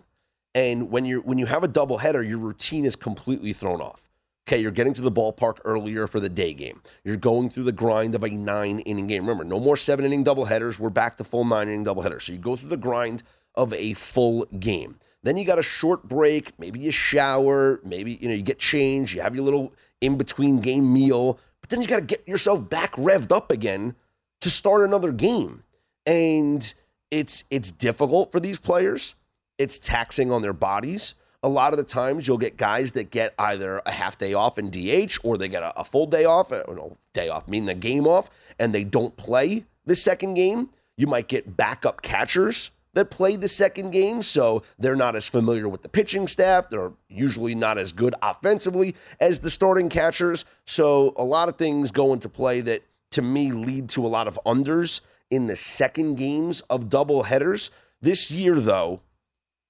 [0.55, 4.09] And when you when you have a doubleheader, your routine is completely thrown off.
[4.49, 6.83] Okay, you're getting to the ballpark earlier for the day game.
[7.05, 9.23] You're going through the grind of a nine inning game.
[9.23, 10.81] Remember, no more seven inning doubleheaders.
[10.81, 12.23] We're back to full nine inning doubleheaders.
[12.23, 13.23] So you go through the grind
[13.55, 14.97] of a full game.
[15.23, 19.15] Then you got a short break, maybe you shower, maybe you know you get changed,
[19.15, 22.69] you have your little in between game meal, but then you got to get yourself
[22.69, 23.95] back revved up again
[24.41, 25.63] to start another game.
[26.07, 26.75] And
[27.11, 29.15] it's it's difficult for these players.
[29.59, 33.35] It's taxing on their bodies a lot of the times you'll get guys that get
[33.39, 36.53] either a half day off in DH or they get a, a full day off,
[36.53, 40.71] uh, no, day off, meaning the game off, and they don't play the second game.
[40.97, 45.69] You might get backup catchers that played the second game, so they're not as familiar
[45.69, 46.69] with the pitching staff.
[46.69, 50.45] They're usually not as good offensively as the starting catchers.
[50.67, 54.29] So a lot of things go into play that to me lead to a lot
[54.29, 55.01] of unders
[55.31, 57.71] in the second games of double headers.
[58.01, 59.01] This year, though,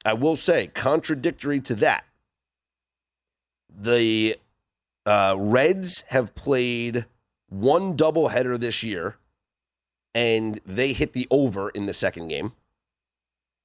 [0.04, 2.04] I will say, contradictory to that,
[3.68, 4.36] the
[5.06, 7.06] uh, Reds have played
[7.48, 9.16] one double header this year,
[10.14, 12.52] and they hit the over in the second game.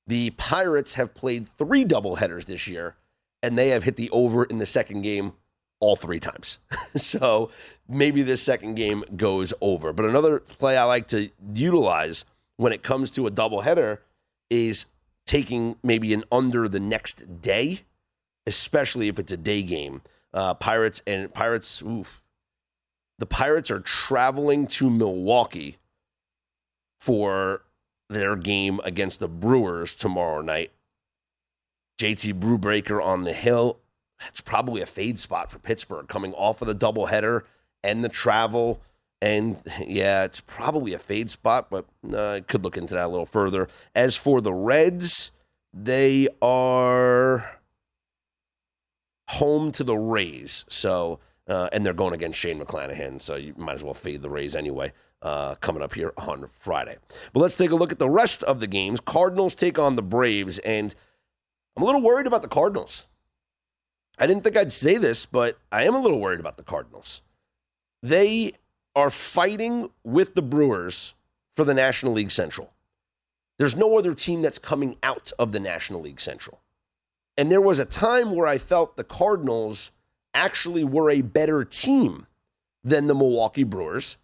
[0.07, 2.95] The Pirates have played three doubleheaders this year,
[3.43, 5.33] and they have hit the over in the second game
[5.79, 6.59] all three times.
[6.95, 7.51] so
[7.87, 9.93] maybe this second game goes over.
[9.93, 13.99] But another play I like to utilize when it comes to a doubleheader
[14.49, 14.85] is
[15.25, 17.81] taking maybe an under the next day,
[18.47, 20.01] especially if it's a day game.
[20.33, 22.21] Uh, Pirates and Pirates, oof.
[23.19, 25.77] the Pirates are traveling to Milwaukee
[26.99, 27.61] for
[28.09, 30.71] their game against the Brewers tomorrow night.
[31.99, 33.79] JT Brubaker on the hill.
[34.27, 37.43] It's probably a fade spot for Pittsburgh coming off of the doubleheader
[37.83, 38.81] and the travel.
[39.21, 43.07] And yeah, it's probably a fade spot, but uh, I could look into that a
[43.07, 43.67] little further.
[43.95, 45.31] As for the Reds,
[45.73, 47.59] they are
[49.29, 50.65] home to the Rays.
[50.69, 53.21] So, uh, and they're going against Shane McClanahan.
[53.21, 54.93] So you might as well fade the Rays anyway.
[55.19, 56.95] Uh, coming up here on Friday.
[57.33, 58.99] But let's take a look at the rest of the games.
[58.99, 60.93] Cardinals take on the Braves, and
[61.75, 63.07] I'm a little worried about the Cardinals.
[64.19, 67.23] I didn't think I'd say this, but I am a little worried about the Cardinals.
[68.03, 68.53] They
[68.95, 71.15] are fighting with the Brewers
[71.55, 72.73] for the National League Central.
[73.57, 76.61] There's no other team that's coming out of the National League Central.
[77.37, 79.91] And there was a time where I felt the Cardinals
[80.33, 82.27] actually were a better team
[82.83, 84.17] than the Milwaukee Brewers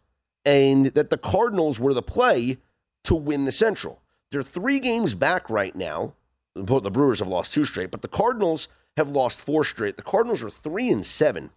[0.45, 2.57] and that the Cardinals were the play
[3.03, 4.01] to win the Central.
[4.31, 6.13] They're three games back right now.
[6.55, 9.97] The Brewers have lost two straight, but the Cardinals have lost four straight.
[9.97, 11.49] The Cardinals are three and seven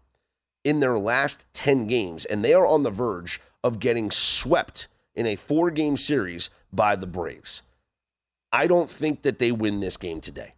[0.65, 5.27] in their last 10 games, and they are on the verge of getting swept in
[5.27, 7.63] a four game series by the Braves.
[8.53, 10.55] I don't think that they win this game today.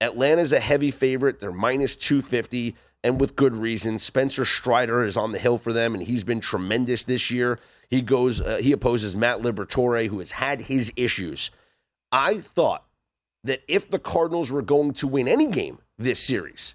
[0.00, 1.38] Atlanta's a heavy favorite.
[1.38, 3.98] They're minus 250, and with good reason.
[3.98, 7.58] Spencer Strider is on the hill for them, and he's been tremendous this year.
[7.88, 11.50] He goes, uh, he opposes Matt Liberatore, who has had his issues.
[12.10, 12.84] I thought
[13.44, 16.74] that if the Cardinals were going to win any game this series,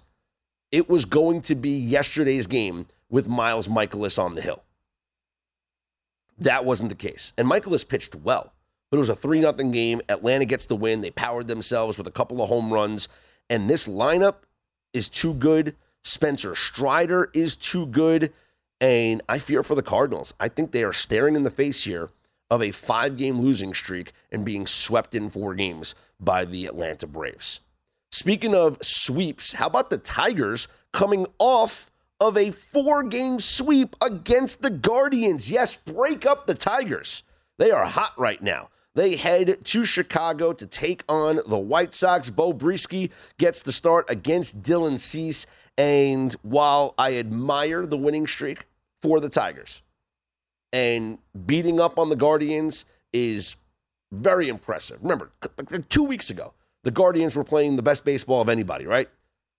[0.70, 4.62] it was going to be yesterday's game with Miles Mikolas on the hill.
[6.38, 7.32] That wasn't the case.
[7.36, 8.52] And Mikolas pitched well,
[8.90, 10.00] but it was a 3 0 game.
[10.08, 11.02] Atlanta gets the win.
[11.02, 13.08] They powered themselves with a couple of home runs.
[13.50, 14.36] And this lineup
[14.92, 15.76] is too good.
[16.02, 18.32] Spencer Strider is too good.
[18.80, 20.34] And I fear for the Cardinals.
[20.40, 22.10] I think they are staring in the face here
[22.50, 27.06] of a five game losing streak and being swept in four games by the Atlanta
[27.06, 27.60] Braves.
[28.10, 31.90] Speaking of sweeps, how about the Tigers coming off
[32.20, 35.50] of a four game sweep against the Guardians?
[35.50, 37.22] Yes, break up the Tigers.
[37.58, 38.68] They are hot right now.
[38.94, 42.28] They head to Chicago to take on the White Sox.
[42.28, 45.46] Bo Brieske gets the start against Dylan Cease.
[45.78, 48.66] And while I admire the winning streak
[49.00, 49.82] for the Tigers
[50.72, 53.56] and beating up on the Guardians is
[54.10, 54.98] very impressive.
[55.02, 55.30] Remember,
[55.88, 56.52] two weeks ago,
[56.84, 59.08] the Guardians were playing the best baseball of anybody, right?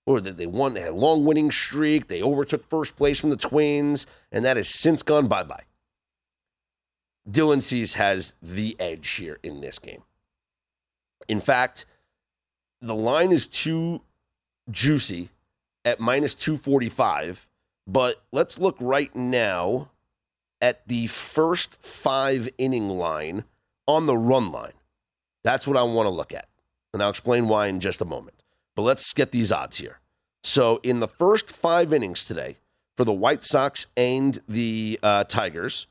[0.06, 3.38] Or they won, they had a long winning streak, they overtook first place from the
[3.38, 5.64] Twins, and that has since gone bye bye.
[7.30, 10.04] Dylan Cease has the edge here in this game.
[11.30, 11.86] In fact,
[12.82, 14.02] the line is too
[14.70, 15.30] juicy
[15.86, 17.48] at minus 245.
[17.86, 19.90] But let's look right now
[20.62, 23.44] at the first five inning line
[23.88, 24.74] on the run line.
[25.44, 26.48] That's what I want to look at.
[26.94, 28.42] And I'll explain why in just a moment.
[28.76, 30.00] But let's get these odds here.
[30.44, 32.58] So, in the first five innings today
[32.98, 35.88] for the White Sox and the uh, Tigers,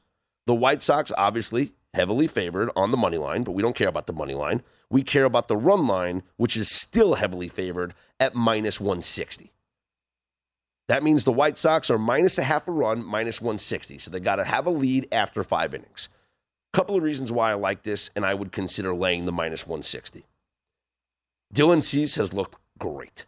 [0.46, 4.06] the White Sox obviously heavily favored on the money line, but we don't care about
[4.06, 4.62] the money line.
[4.90, 9.52] We care about the run line, which is still heavily favored at minus 160.
[10.88, 13.98] That means the White Sox are minus a half a run, minus 160.
[13.98, 16.08] So they got to have a lead after five innings.
[16.72, 20.24] Couple of reasons why I like this, and I would consider laying the minus 160.
[21.54, 23.26] Dylan Cease has looked great.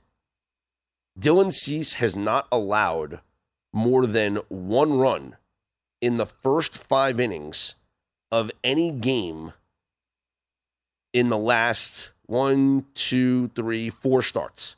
[1.19, 3.21] Dylan Cease has not allowed
[3.73, 5.37] more than one run
[6.01, 7.75] in the first five innings
[8.33, 9.53] of any game
[11.13, 14.77] in the last one, two, three, four starts.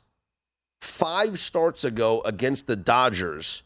[0.81, 3.63] Five starts ago against the Dodgers,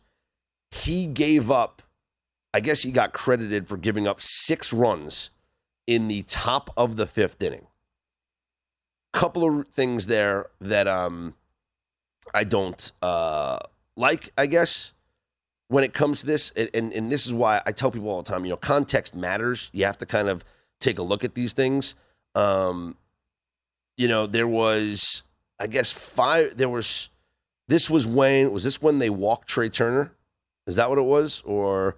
[0.72, 1.82] he gave up,
[2.54, 5.30] I guess he got credited for giving up six runs
[5.88, 7.68] in the top of the fifth inning.
[9.14, 11.34] Couple of things there that um,
[12.34, 13.60] I don't uh,
[13.98, 14.94] like, I guess,
[15.68, 16.52] when it comes to this.
[16.52, 19.70] And, and this is why I tell people all the time, you know, context matters.
[19.74, 20.46] You have to kind of
[20.80, 21.96] take a look at these things.
[22.36, 22.96] Um,
[23.98, 25.24] you know, there was,
[25.62, 27.10] I guess, five, there was,
[27.68, 30.12] this was when, was this when they walked Trea Turner?
[30.66, 31.44] Is that what it was?
[31.46, 31.98] Or,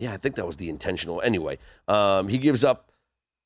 [0.00, 1.20] yeah, I think that was the intentional.
[1.22, 2.90] Anyway, um, he gives up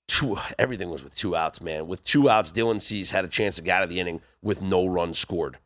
[0.08, 1.86] two, everything was with two outs, man.
[1.86, 4.62] With two outs, Dylan Cease had a chance to get out of the inning with
[4.62, 5.58] no run scored.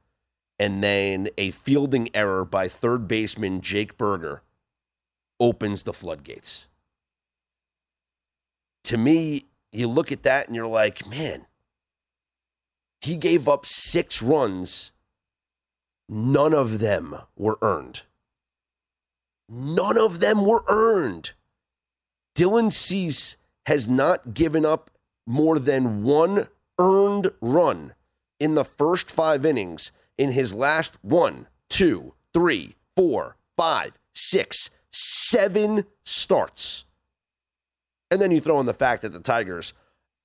[0.58, 4.42] And then a fielding error by third baseman Jake Burger
[5.38, 6.68] opens the floodgates.
[8.84, 11.46] To me, you look at that and you're like, man,
[13.00, 14.92] he gave up six runs.
[16.08, 18.02] None of them were earned.
[19.48, 21.32] None of them were earned.
[22.34, 23.36] Dylan Cease
[23.66, 24.90] has not given up
[25.26, 27.94] more than one earned run
[28.40, 35.84] in the first five innings in his last one, two, three, four, five, six, seven
[36.04, 36.84] starts.
[38.10, 39.74] And then you throw in the fact that the Tigers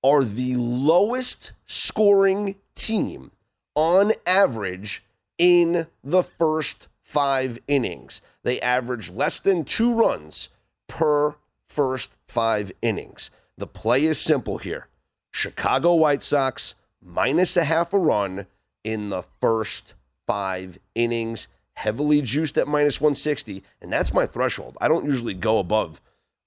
[0.03, 3.31] are the lowest scoring team
[3.75, 5.03] on average
[5.37, 8.21] in the first five innings.
[8.43, 10.49] They average less than two runs
[10.87, 11.35] per
[11.67, 13.31] first five innings.
[13.57, 14.87] The play is simple here
[15.31, 18.45] Chicago White Sox minus a half a run
[18.83, 19.95] in the first
[20.27, 23.63] five innings, heavily juiced at minus 160.
[23.81, 24.77] And that's my threshold.
[24.81, 26.01] I don't usually go above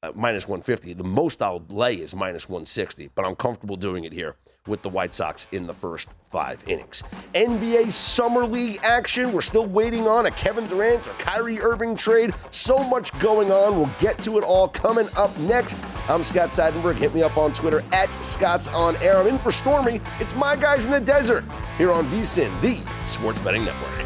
[0.07, 0.93] Uh, minus 150.
[0.93, 4.37] The most I'll lay is minus 160, but I'm comfortable doing it here
[4.69, 7.03] with the White Sox in the first five innings.
[7.35, 9.33] NBA Summer League action.
[9.33, 12.33] We're still waiting on a Kevin Durant or Kyrie Irving trade.
[12.53, 13.77] So much going on.
[13.77, 15.77] We'll get to it all coming up next.
[16.09, 16.97] I'm Scott Seidenberg.
[16.97, 19.17] Hit me up on Twitter at Scott's on air.
[19.17, 20.01] I'm in for Stormy.
[20.21, 21.45] It's my guys in the desert
[21.79, 24.06] here on VSIN, the Sports Betting Network.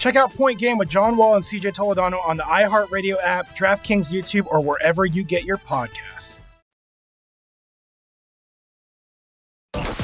[0.00, 4.10] Check out Point Game with John Wall and CJ Toledano on the iHeartRadio app, DraftKings
[4.10, 6.40] YouTube, or wherever you get your podcasts.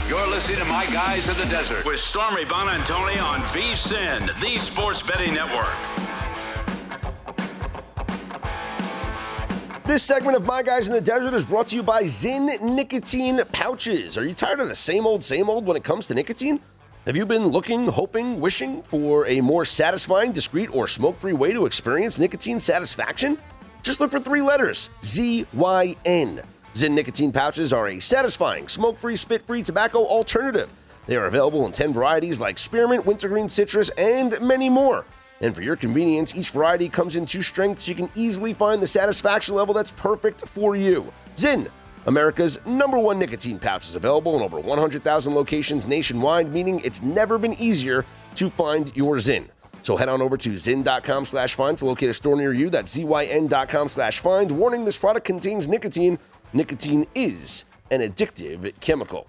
[0.06, 5.00] You're listening to My Guys in the Desert with Stormy Buonantony on VSIN, the Sports
[5.00, 5.74] Betting Network.
[9.86, 13.40] This segment of My Guys in the Desert is brought to you by ZYN Nicotine
[13.50, 14.18] Pouches.
[14.18, 16.60] Are you tired of the same old, same old when it comes to nicotine?
[17.06, 21.52] Have you been looking, hoping, wishing for a more satisfying, discreet, or smoke free way
[21.52, 23.38] to experience nicotine satisfaction?
[23.84, 26.42] Just look for three letters Z Y N.
[26.74, 30.68] ZYN nicotine pouches are a satisfying, smoke free, spit free tobacco alternative.
[31.06, 35.04] They are available in 10 varieties like spearmint, wintergreen, citrus, and many more.
[35.40, 38.82] And for your convenience, each variety comes in two strengths so you can easily find
[38.82, 41.12] the satisfaction level that's perfect for you.
[41.36, 41.68] ZYN,
[42.06, 47.36] America's number one nicotine pouch, is available in over 100,000 locations nationwide, meaning it's never
[47.36, 48.04] been easier
[48.36, 49.46] to find your ZYN.
[49.82, 52.70] So head on over to zyn.com slash find to locate a store near you.
[52.70, 54.50] That's zyn.com slash find.
[54.50, 56.18] Warning, this product contains nicotine.
[56.52, 59.28] Nicotine is an addictive chemical.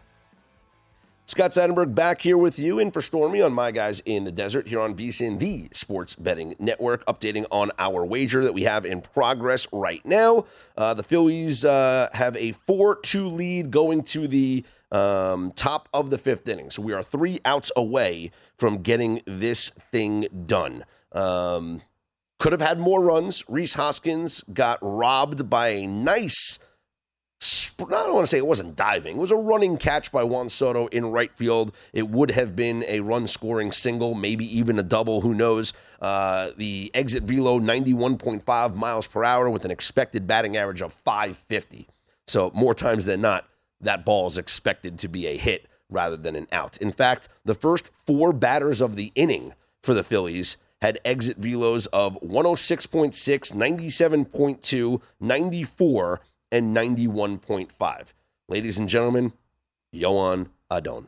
[1.29, 4.65] Scott Seidenberg back here with you in for Stormy on My Guys in the Desert
[4.65, 9.01] here on VSIN, the Sports Betting Network, updating on our wager that we have in
[9.01, 10.45] progress right now.
[10.77, 16.11] Uh, the Phillies uh, have a 4 2 lead going to the um, top of
[16.11, 16.71] the fifth inning.
[16.71, 20.85] So we are three outs away from getting this thing done.
[21.11, 21.81] Um,
[22.39, 23.43] could have had more runs.
[23.49, 26.59] Rhys Hoskins got robbed by a nice
[27.79, 29.17] I don't want to say it wasn't diving.
[29.17, 31.75] It was a running catch by Juan Soto in right field.
[31.93, 35.21] It would have been a run scoring single, maybe even a double.
[35.21, 35.73] Who knows?
[36.01, 41.87] Uh, the exit velo 91.5 miles per hour with an expected batting average of 550.
[42.27, 43.47] So more times than not,
[43.81, 46.77] that ball is expected to be a hit rather than an out.
[46.77, 51.87] In fact, the first four batters of the inning for the Phillies had exit velos
[51.93, 53.13] of 106.6,
[53.53, 56.21] 97.2, 94,
[56.51, 58.13] and 91.5.
[58.49, 59.33] Ladies and gentlemen,
[59.93, 61.07] Yohan Adon.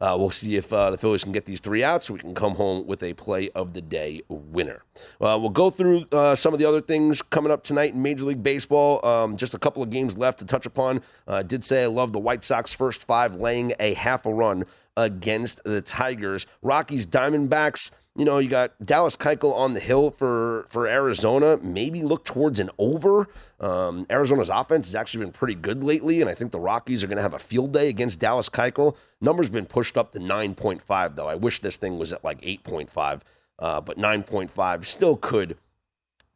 [0.00, 2.34] Uh, we'll see if uh, the Phillies can get these three out so we can
[2.34, 4.82] come home with a play of the day winner.
[5.20, 8.24] Uh, we'll go through uh, some of the other things coming up tonight in Major
[8.24, 9.04] League Baseball.
[9.04, 10.98] Um, just a couple of games left to touch upon.
[11.28, 14.32] Uh, I did say I love the White Sox first five laying a half a
[14.32, 14.64] run
[14.96, 16.46] against the Tigers.
[16.62, 17.90] Rockies, Diamondbacks.
[18.16, 21.58] You know, you got Dallas Keuchel on the hill for for Arizona.
[21.62, 23.28] Maybe look towards an over.
[23.60, 27.06] Um, Arizona's offense has actually been pretty good lately, and I think the Rockies are
[27.06, 28.96] going to have a field day against Dallas Keuchel.
[29.20, 31.28] Number's been pushed up to 9.5, though.
[31.28, 33.20] I wish this thing was at like 8.5,
[33.60, 35.56] uh, but 9.5 still could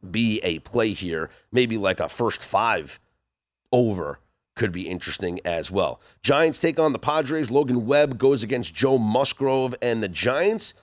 [0.09, 1.29] be a play here.
[1.51, 2.99] Maybe like a first five
[3.73, 4.19] over
[4.55, 5.99] could be interesting as well.
[6.21, 7.51] Giants take on the Padres.
[7.51, 10.73] Logan Webb goes against Joe Musgrove, and the Giants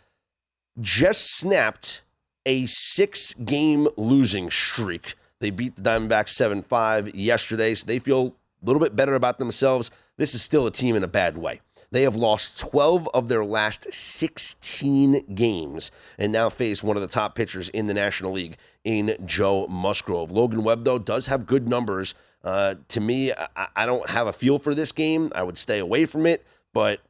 [0.80, 2.02] just snapped
[2.46, 5.14] a six game losing streak.
[5.40, 9.38] They beat the Diamondbacks 7 5 yesterday, so they feel a little bit better about
[9.38, 9.90] themselves.
[10.16, 11.60] This is still a team in a bad way.
[11.90, 17.08] They have lost 12 of their last 16 games and now face one of the
[17.08, 20.30] top pitchers in the National League in Joe Musgrove.
[20.30, 22.14] Logan Webb, though, does have good numbers.
[22.42, 25.30] Uh, to me, I, I don't have a feel for this game.
[25.34, 27.00] I would stay away from it, but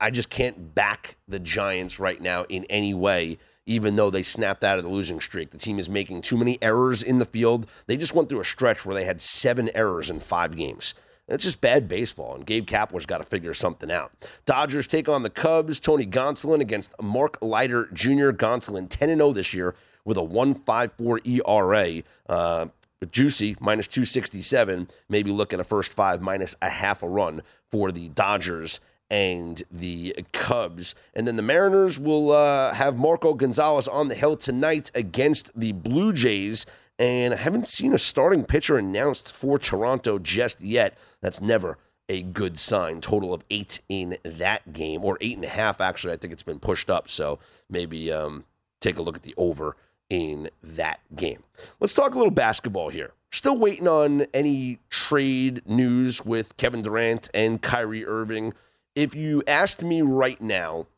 [0.00, 4.64] I just can't back the Giants right now in any way, even though they snapped
[4.64, 5.50] out of the losing streak.
[5.50, 7.68] The team is making too many errors in the field.
[7.86, 10.94] They just went through a stretch where they had seven errors in five games.
[11.28, 14.10] It's just bad baseball, and Gabe Kapler's got to figure something out.
[14.46, 15.78] Dodgers take on the Cubs.
[15.78, 18.30] Tony Gonsolin against Mark Leiter Jr.
[18.30, 19.74] Gonsolin 10 0 this year
[20.06, 22.02] with a 154 ERA.
[22.28, 22.66] Uh,
[23.10, 24.88] juicy minus 267.
[25.08, 28.80] Maybe look at a first five minus a half a run for the Dodgers
[29.10, 30.94] and the Cubs.
[31.14, 35.72] And then the Mariners will uh, have Marco Gonzales on the hill tonight against the
[35.72, 36.66] Blue Jays
[36.98, 40.98] and I haven't seen a starting pitcher announced for Toronto just yet.
[41.20, 41.78] That's never
[42.08, 43.00] a good sign.
[43.00, 46.12] Total of eight in that game, or eight and a half, actually.
[46.12, 47.38] I think it's been pushed up, so
[47.70, 48.44] maybe um,
[48.80, 49.76] take a look at the over
[50.10, 51.44] in that game.
[51.80, 53.12] Let's talk a little basketball here.
[53.30, 58.54] Still waiting on any trade news with Kevin Durant and Kyrie Irving.
[58.98, 60.88] If you asked me right now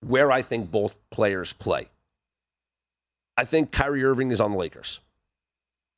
[0.00, 1.88] where I think both players play,
[3.36, 5.00] I think Kyrie Irving is on the Lakers.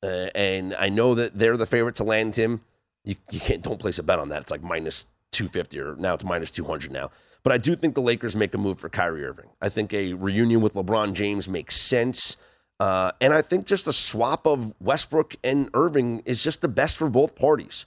[0.01, 2.61] Uh, and I know that they're the favorite to land him.
[3.03, 4.41] You, you can't don't place a bet on that.
[4.41, 7.11] It's like minus 250 or now it's minus 200 now.
[7.43, 9.49] But I do think the Lakers make a move for Kyrie Irving.
[9.61, 12.37] I think a reunion with LeBron James makes sense.
[12.79, 16.97] Uh, and I think just a swap of Westbrook and Irving is just the best
[16.97, 17.85] for both parties.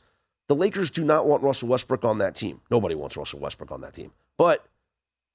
[0.50, 2.60] The Lakers do not want Russell Westbrook on that team.
[2.72, 4.10] Nobody wants Russell Westbrook on that team.
[4.36, 4.66] But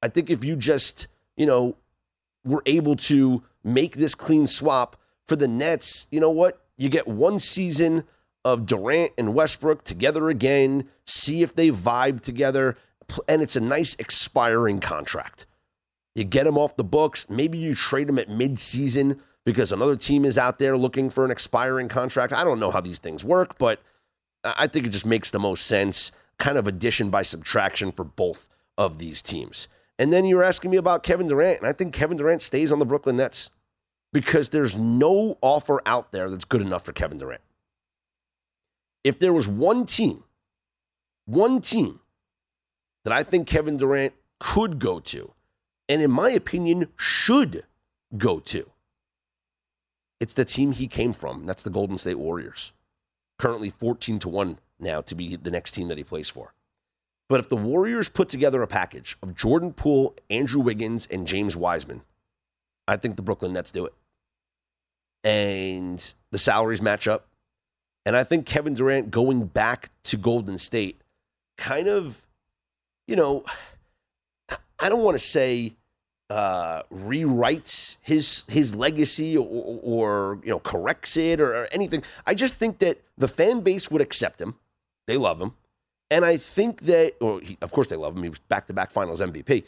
[0.01, 1.07] I think if you just,
[1.37, 1.77] you know,
[2.43, 6.61] were able to make this clean swap for the Nets, you know what?
[6.75, 8.03] You get one season
[8.43, 12.75] of Durant and Westbrook together again, see if they vibe together,
[13.29, 15.45] and it's a nice expiring contract.
[16.13, 17.25] You get them off the books.
[17.29, 21.31] Maybe you trade them at midseason because another team is out there looking for an
[21.31, 22.33] expiring contract.
[22.33, 23.81] I don't know how these things work, but
[24.45, 28.47] I think it just makes the most sense, kind of addition by subtraction for both
[28.77, 29.67] of these teams.
[29.97, 32.79] And then you're asking me about Kevin Durant, and I think Kevin Durant stays on
[32.79, 33.49] the Brooklyn Nets
[34.11, 37.41] because there's no offer out there that's good enough for Kevin Durant.
[39.03, 40.23] If there was one team,
[41.25, 41.99] one team
[43.03, 45.33] that I think Kevin Durant could go to,
[45.87, 47.63] and in my opinion, should
[48.17, 48.69] go to,
[50.19, 51.45] it's the team he came from.
[51.45, 52.73] That's the Golden State Warriors.
[53.37, 56.53] Currently 14 to 1 now to be the next team that he plays for.
[57.27, 61.57] But if the Warriors put together a package of Jordan Poole, Andrew Wiggins, and James
[61.57, 62.01] Wiseman,
[62.87, 63.93] I think the Brooklyn Nets do it.
[65.23, 67.27] And the salaries match up.
[68.05, 71.01] And I think Kevin Durant going back to Golden State
[71.57, 72.21] kind of,
[73.07, 73.43] you know,
[74.79, 75.73] I don't want to say
[76.29, 82.03] uh, rewrites his his legacy or, or, you know corrects it or, or anything.
[82.25, 84.55] I just think that the fan base would accept him.
[85.07, 85.53] They love him,
[86.09, 88.23] and I think that, well, he, of course they love him.
[88.23, 89.63] He was back to back Finals MVP.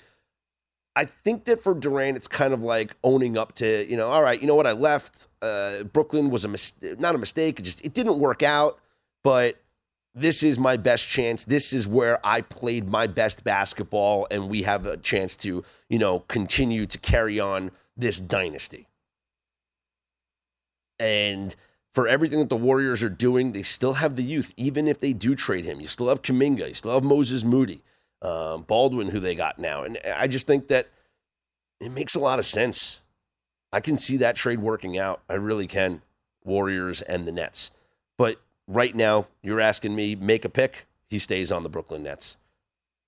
[0.95, 4.23] I think that for Durant, it's kind of like owning up to you know, all
[4.23, 5.27] right, you know what, I left.
[5.43, 7.59] Uh, Brooklyn was a mis- not a mistake.
[7.59, 8.79] It just it didn't work out,
[9.23, 9.61] but
[10.17, 11.45] this is my best chance.
[11.45, 15.99] This is where I played my best basketball, and we have a chance to, you
[15.99, 18.87] know, continue to carry on this dynasty.
[20.99, 21.55] And
[21.93, 25.13] for everything that the Warriors are doing, they still have the youth, even if they
[25.13, 25.79] do trade him.
[25.79, 27.83] You still have Kuminga, you still have Moses Moody,
[28.23, 29.83] um, Baldwin, who they got now.
[29.83, 30.87] And I just think that
[31.79, 33.03] it makes a lot of sense.
[33.71, 35.21] I can see that trade working out.
[35.29, 36.01] I really can.
[36.43, 37.71] Warriors and the Nets.
[38.17, 40.85] But right now, you're asking me make a pick.
[41.09, 42.37] He stays on the Brooklyn Nets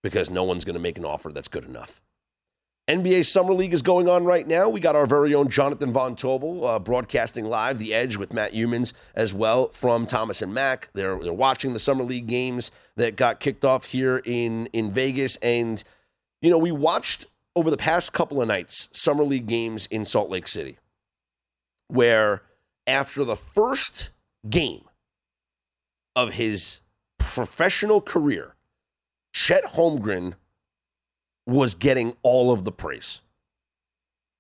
[0.01, 2.01] because no one's going to make an offer that's good enough.
[2.89, 4.67] NBA Summer League is going on right now.
[4.67, 8.53] We got our very own Jonathan Von Tobel uh, broadcasting live, The Edge with Matt
[8.53, 10.89] Youmans as well from Thomas and Mack.
[10.93, 15.35] They're they're watching the Summer League games that got kicked off here in in Vegas,
[15.35, 15.83] and
[16.41, 20.31] you know we watched over the past couple of nights Summer League games in Salt
[20.31, 20.79] Lake City,
[21.89, 22.41] where
[22.87, 24.09] after the first
[24.49, 24.88] game
[26.15, 26.81] of his
[27.17, 28.55] professional career,
[29.33, 30.33] Chet Holmgren
[31.45, 33.21] was getting all of the praise.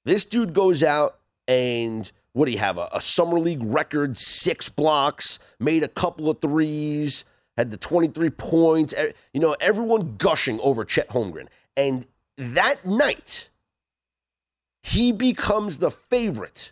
[0.05, 2.77] This dude goes out and what do you have?
[2.77, 7.25] A, a, summer league record, six blocks, made a couple of threes,
[7.57, 8.93] had the 23 points.
[9.33, 11.47] You know, everyone gushing over Chet Holmgren.
[11.75, 12.05] And
[12.37, 13.49] that night,
[14.83, 16.71] he becomes the favorite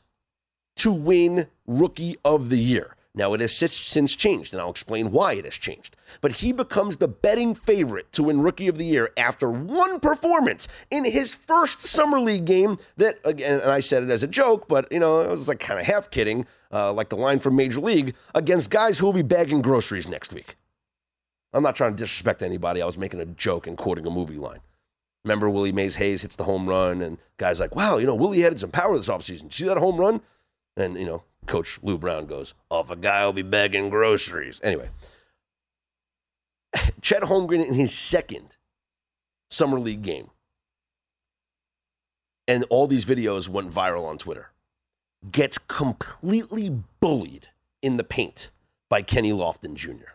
[0.78, 2.96] to win Rookie of the Year.
[3.18, 5.96] Now, it has since changed, and I'll explain why it has changed.
[6.22, 10.68] But he becomes the betting favorite to win Rookie of the Year after one performance
[10.92, 12.78] in his first Summer League game.
[12.98, 15.60] That, again, and I said it as a joke, but, you know, I was like
[15.60, 19.14] kind of half kidding, uh, like the line from Major League, against guys who will
[19.14, 20.56] be bagging groceries next week.
[21.54, 22.84] I'm not trying to disrespect anybody.
[22.84, 24.60] I was making a joke and quoting a movie line.
[25.26, 28.42] Remember Willie Mays Hayes hits the home run, and guys like, wow, you know, Willie
[28.42, 29.52] had some power this offseason.
[29.52, 30.22] See that home run?
[30.76, 34.60] And, you know, Coach Lou Brown goes, off a guy will be begging groceries.
[34.64, 34.90] Anyway,
[37.02, 38.58] Chet Holmgren in his second
[39.50, 40.30] summer league game,
[42.48, 44.52] and all these videos went viral on Twitter,
[45.32, 47.50] gets completely bullied
[47.82, 48.52] in the paint
[48.90, 50.14] by Kenny Lofton Jr.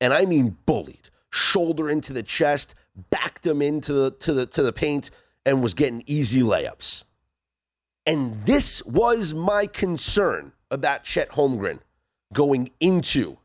[0.00, 2.74] And I mean bullied, shoulder into the chest,
[3.10, 5.10] backed him into the to the to the paint,
[5.46, 7.04] and was getting easy layups.
[8.06, 11.78] And this was my concern about Chet Holmgren
[12.32, 13.38] going into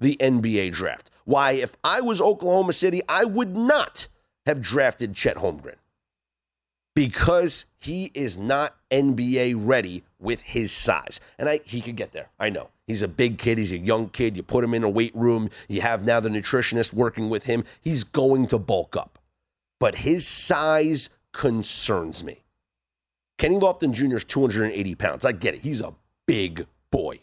[0.00, 1.10] the NBA draft.
[1.24, 4.08] Why, if I was Oklahoma City, I would not
[4.46, 5.76] have drafted Chet Holmgren
[6.94, 11.18] because he is not NBA ready with his size.
[11.38, 12.28] And I, he could get there.
[12.38, 12.70] I know.
[12.86, 13.58] He's a big kid.
[13.58, 14.36] He's a young kid.
[14.36, 15.50] You put him in a weight room.
[15.68, 17.64] You have now the nutritionist working with him.
[17.80, 19.18] He's going to bulk up.
[19.80, 22.43] But his size concerns me.
[23.38, 24.16] Kenny Lofton Jr.
[24.16, 25.24] is 280 pounds.
[25.24, 25.60] I get it.
[25.60, 25.94] He's a
[26.26, 27.20] big boy.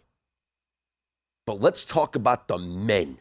[1.46, 3.20] But let's talk about the men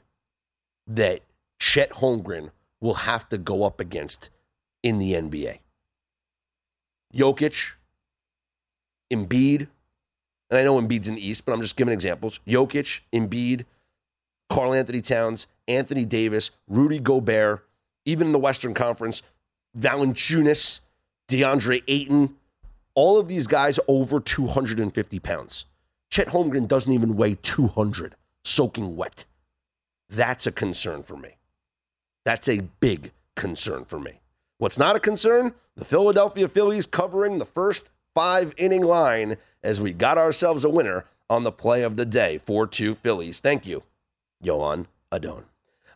[0.86, 1.20] that
[1.58, 4.30] Chet Holmgren will have to go up against
[4.82, 5.58] in the NBA.
[7.14, 7.72] Jokic,
[9.12, 9.68] Embiid,
[10.50, 12.40] and I know Embiid's in the East, but I'm just giving examples.
[12.46, 13.64] Jokic, Embiid,
[14.48, 17.66] Karl Anthony Towns, Anthony Davis, Rudy Gobert,
[18.04, 19.22] even in the Western Conference,
[19.78, 20.80] Valanciunas,
[21.28, 22.36] DeAndre Ayton,
[22.94, 25.66] all of these guys over 250 pounds.
[26.10, 29.24] Chet Holmgren doesn't even weigh 200, soaking wet.
[30.08, 31.36] That's a concern for me.
[32.24, 34.20] That's a big concern for me.
[34.58, 35.54] What's not a concern?
[35.76, 41.06] The Philadelphia Phillies covering the first five inning line as we got ourselves a winner
[41.30, 43.40] on the play of the day 4 2 Phillies.
[43.40, 43.84] Thank you,
[44.42, 45.44] Johan Adon.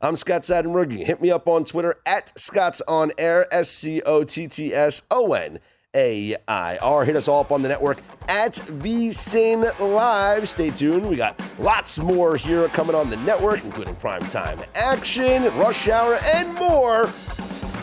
[0.01, 0.93] I'm Scott Seidenberg.
[1.05, 5.03] Hit me up on Twitter at Scott's On Air, S C O T T S
[5.11, 5.59] O N
[5.95, 7.05] A I R.
[7.05, 10.49] Hit us all up on the network at VSIN Live.
[10.49, 11.09] Stay tuned.
[11.09, 16.53] We got lots more here coming on the network, including primetime action, rush hour, and
[16.55, 17.11] more.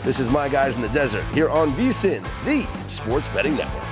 [0.02, 3.91] This is My Guys in the Desert here on VSIN, the Sports Betting Network.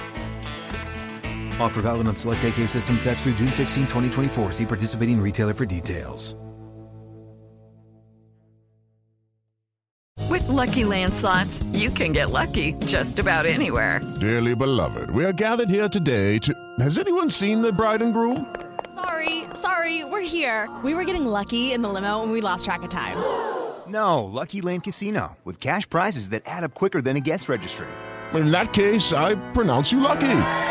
[1.61, 4.51] Offer valid on select AK system sets through June 16, 2024.
[4.51, 6.35] See participating retailer for details.
[10.29, 13.99] With Lucky Land slots, you can get lucky just about anywhere.
[14.19, 16.53] Dearly beloved, we are gathered here today to.
[16.79, 18.53] Has anyone seen the bride and groom?
[18.95, 20.69] Sorry, sorry, we're here.
[20.83, 23.17] We were getting lucky in the limo and we lost track of time.
[23.87, 27.89] No, Lucky Land Casino, with cash prizes that add up quicker than a guest registry.
[28.33, 30.70] In that case, I pronounce you lucky.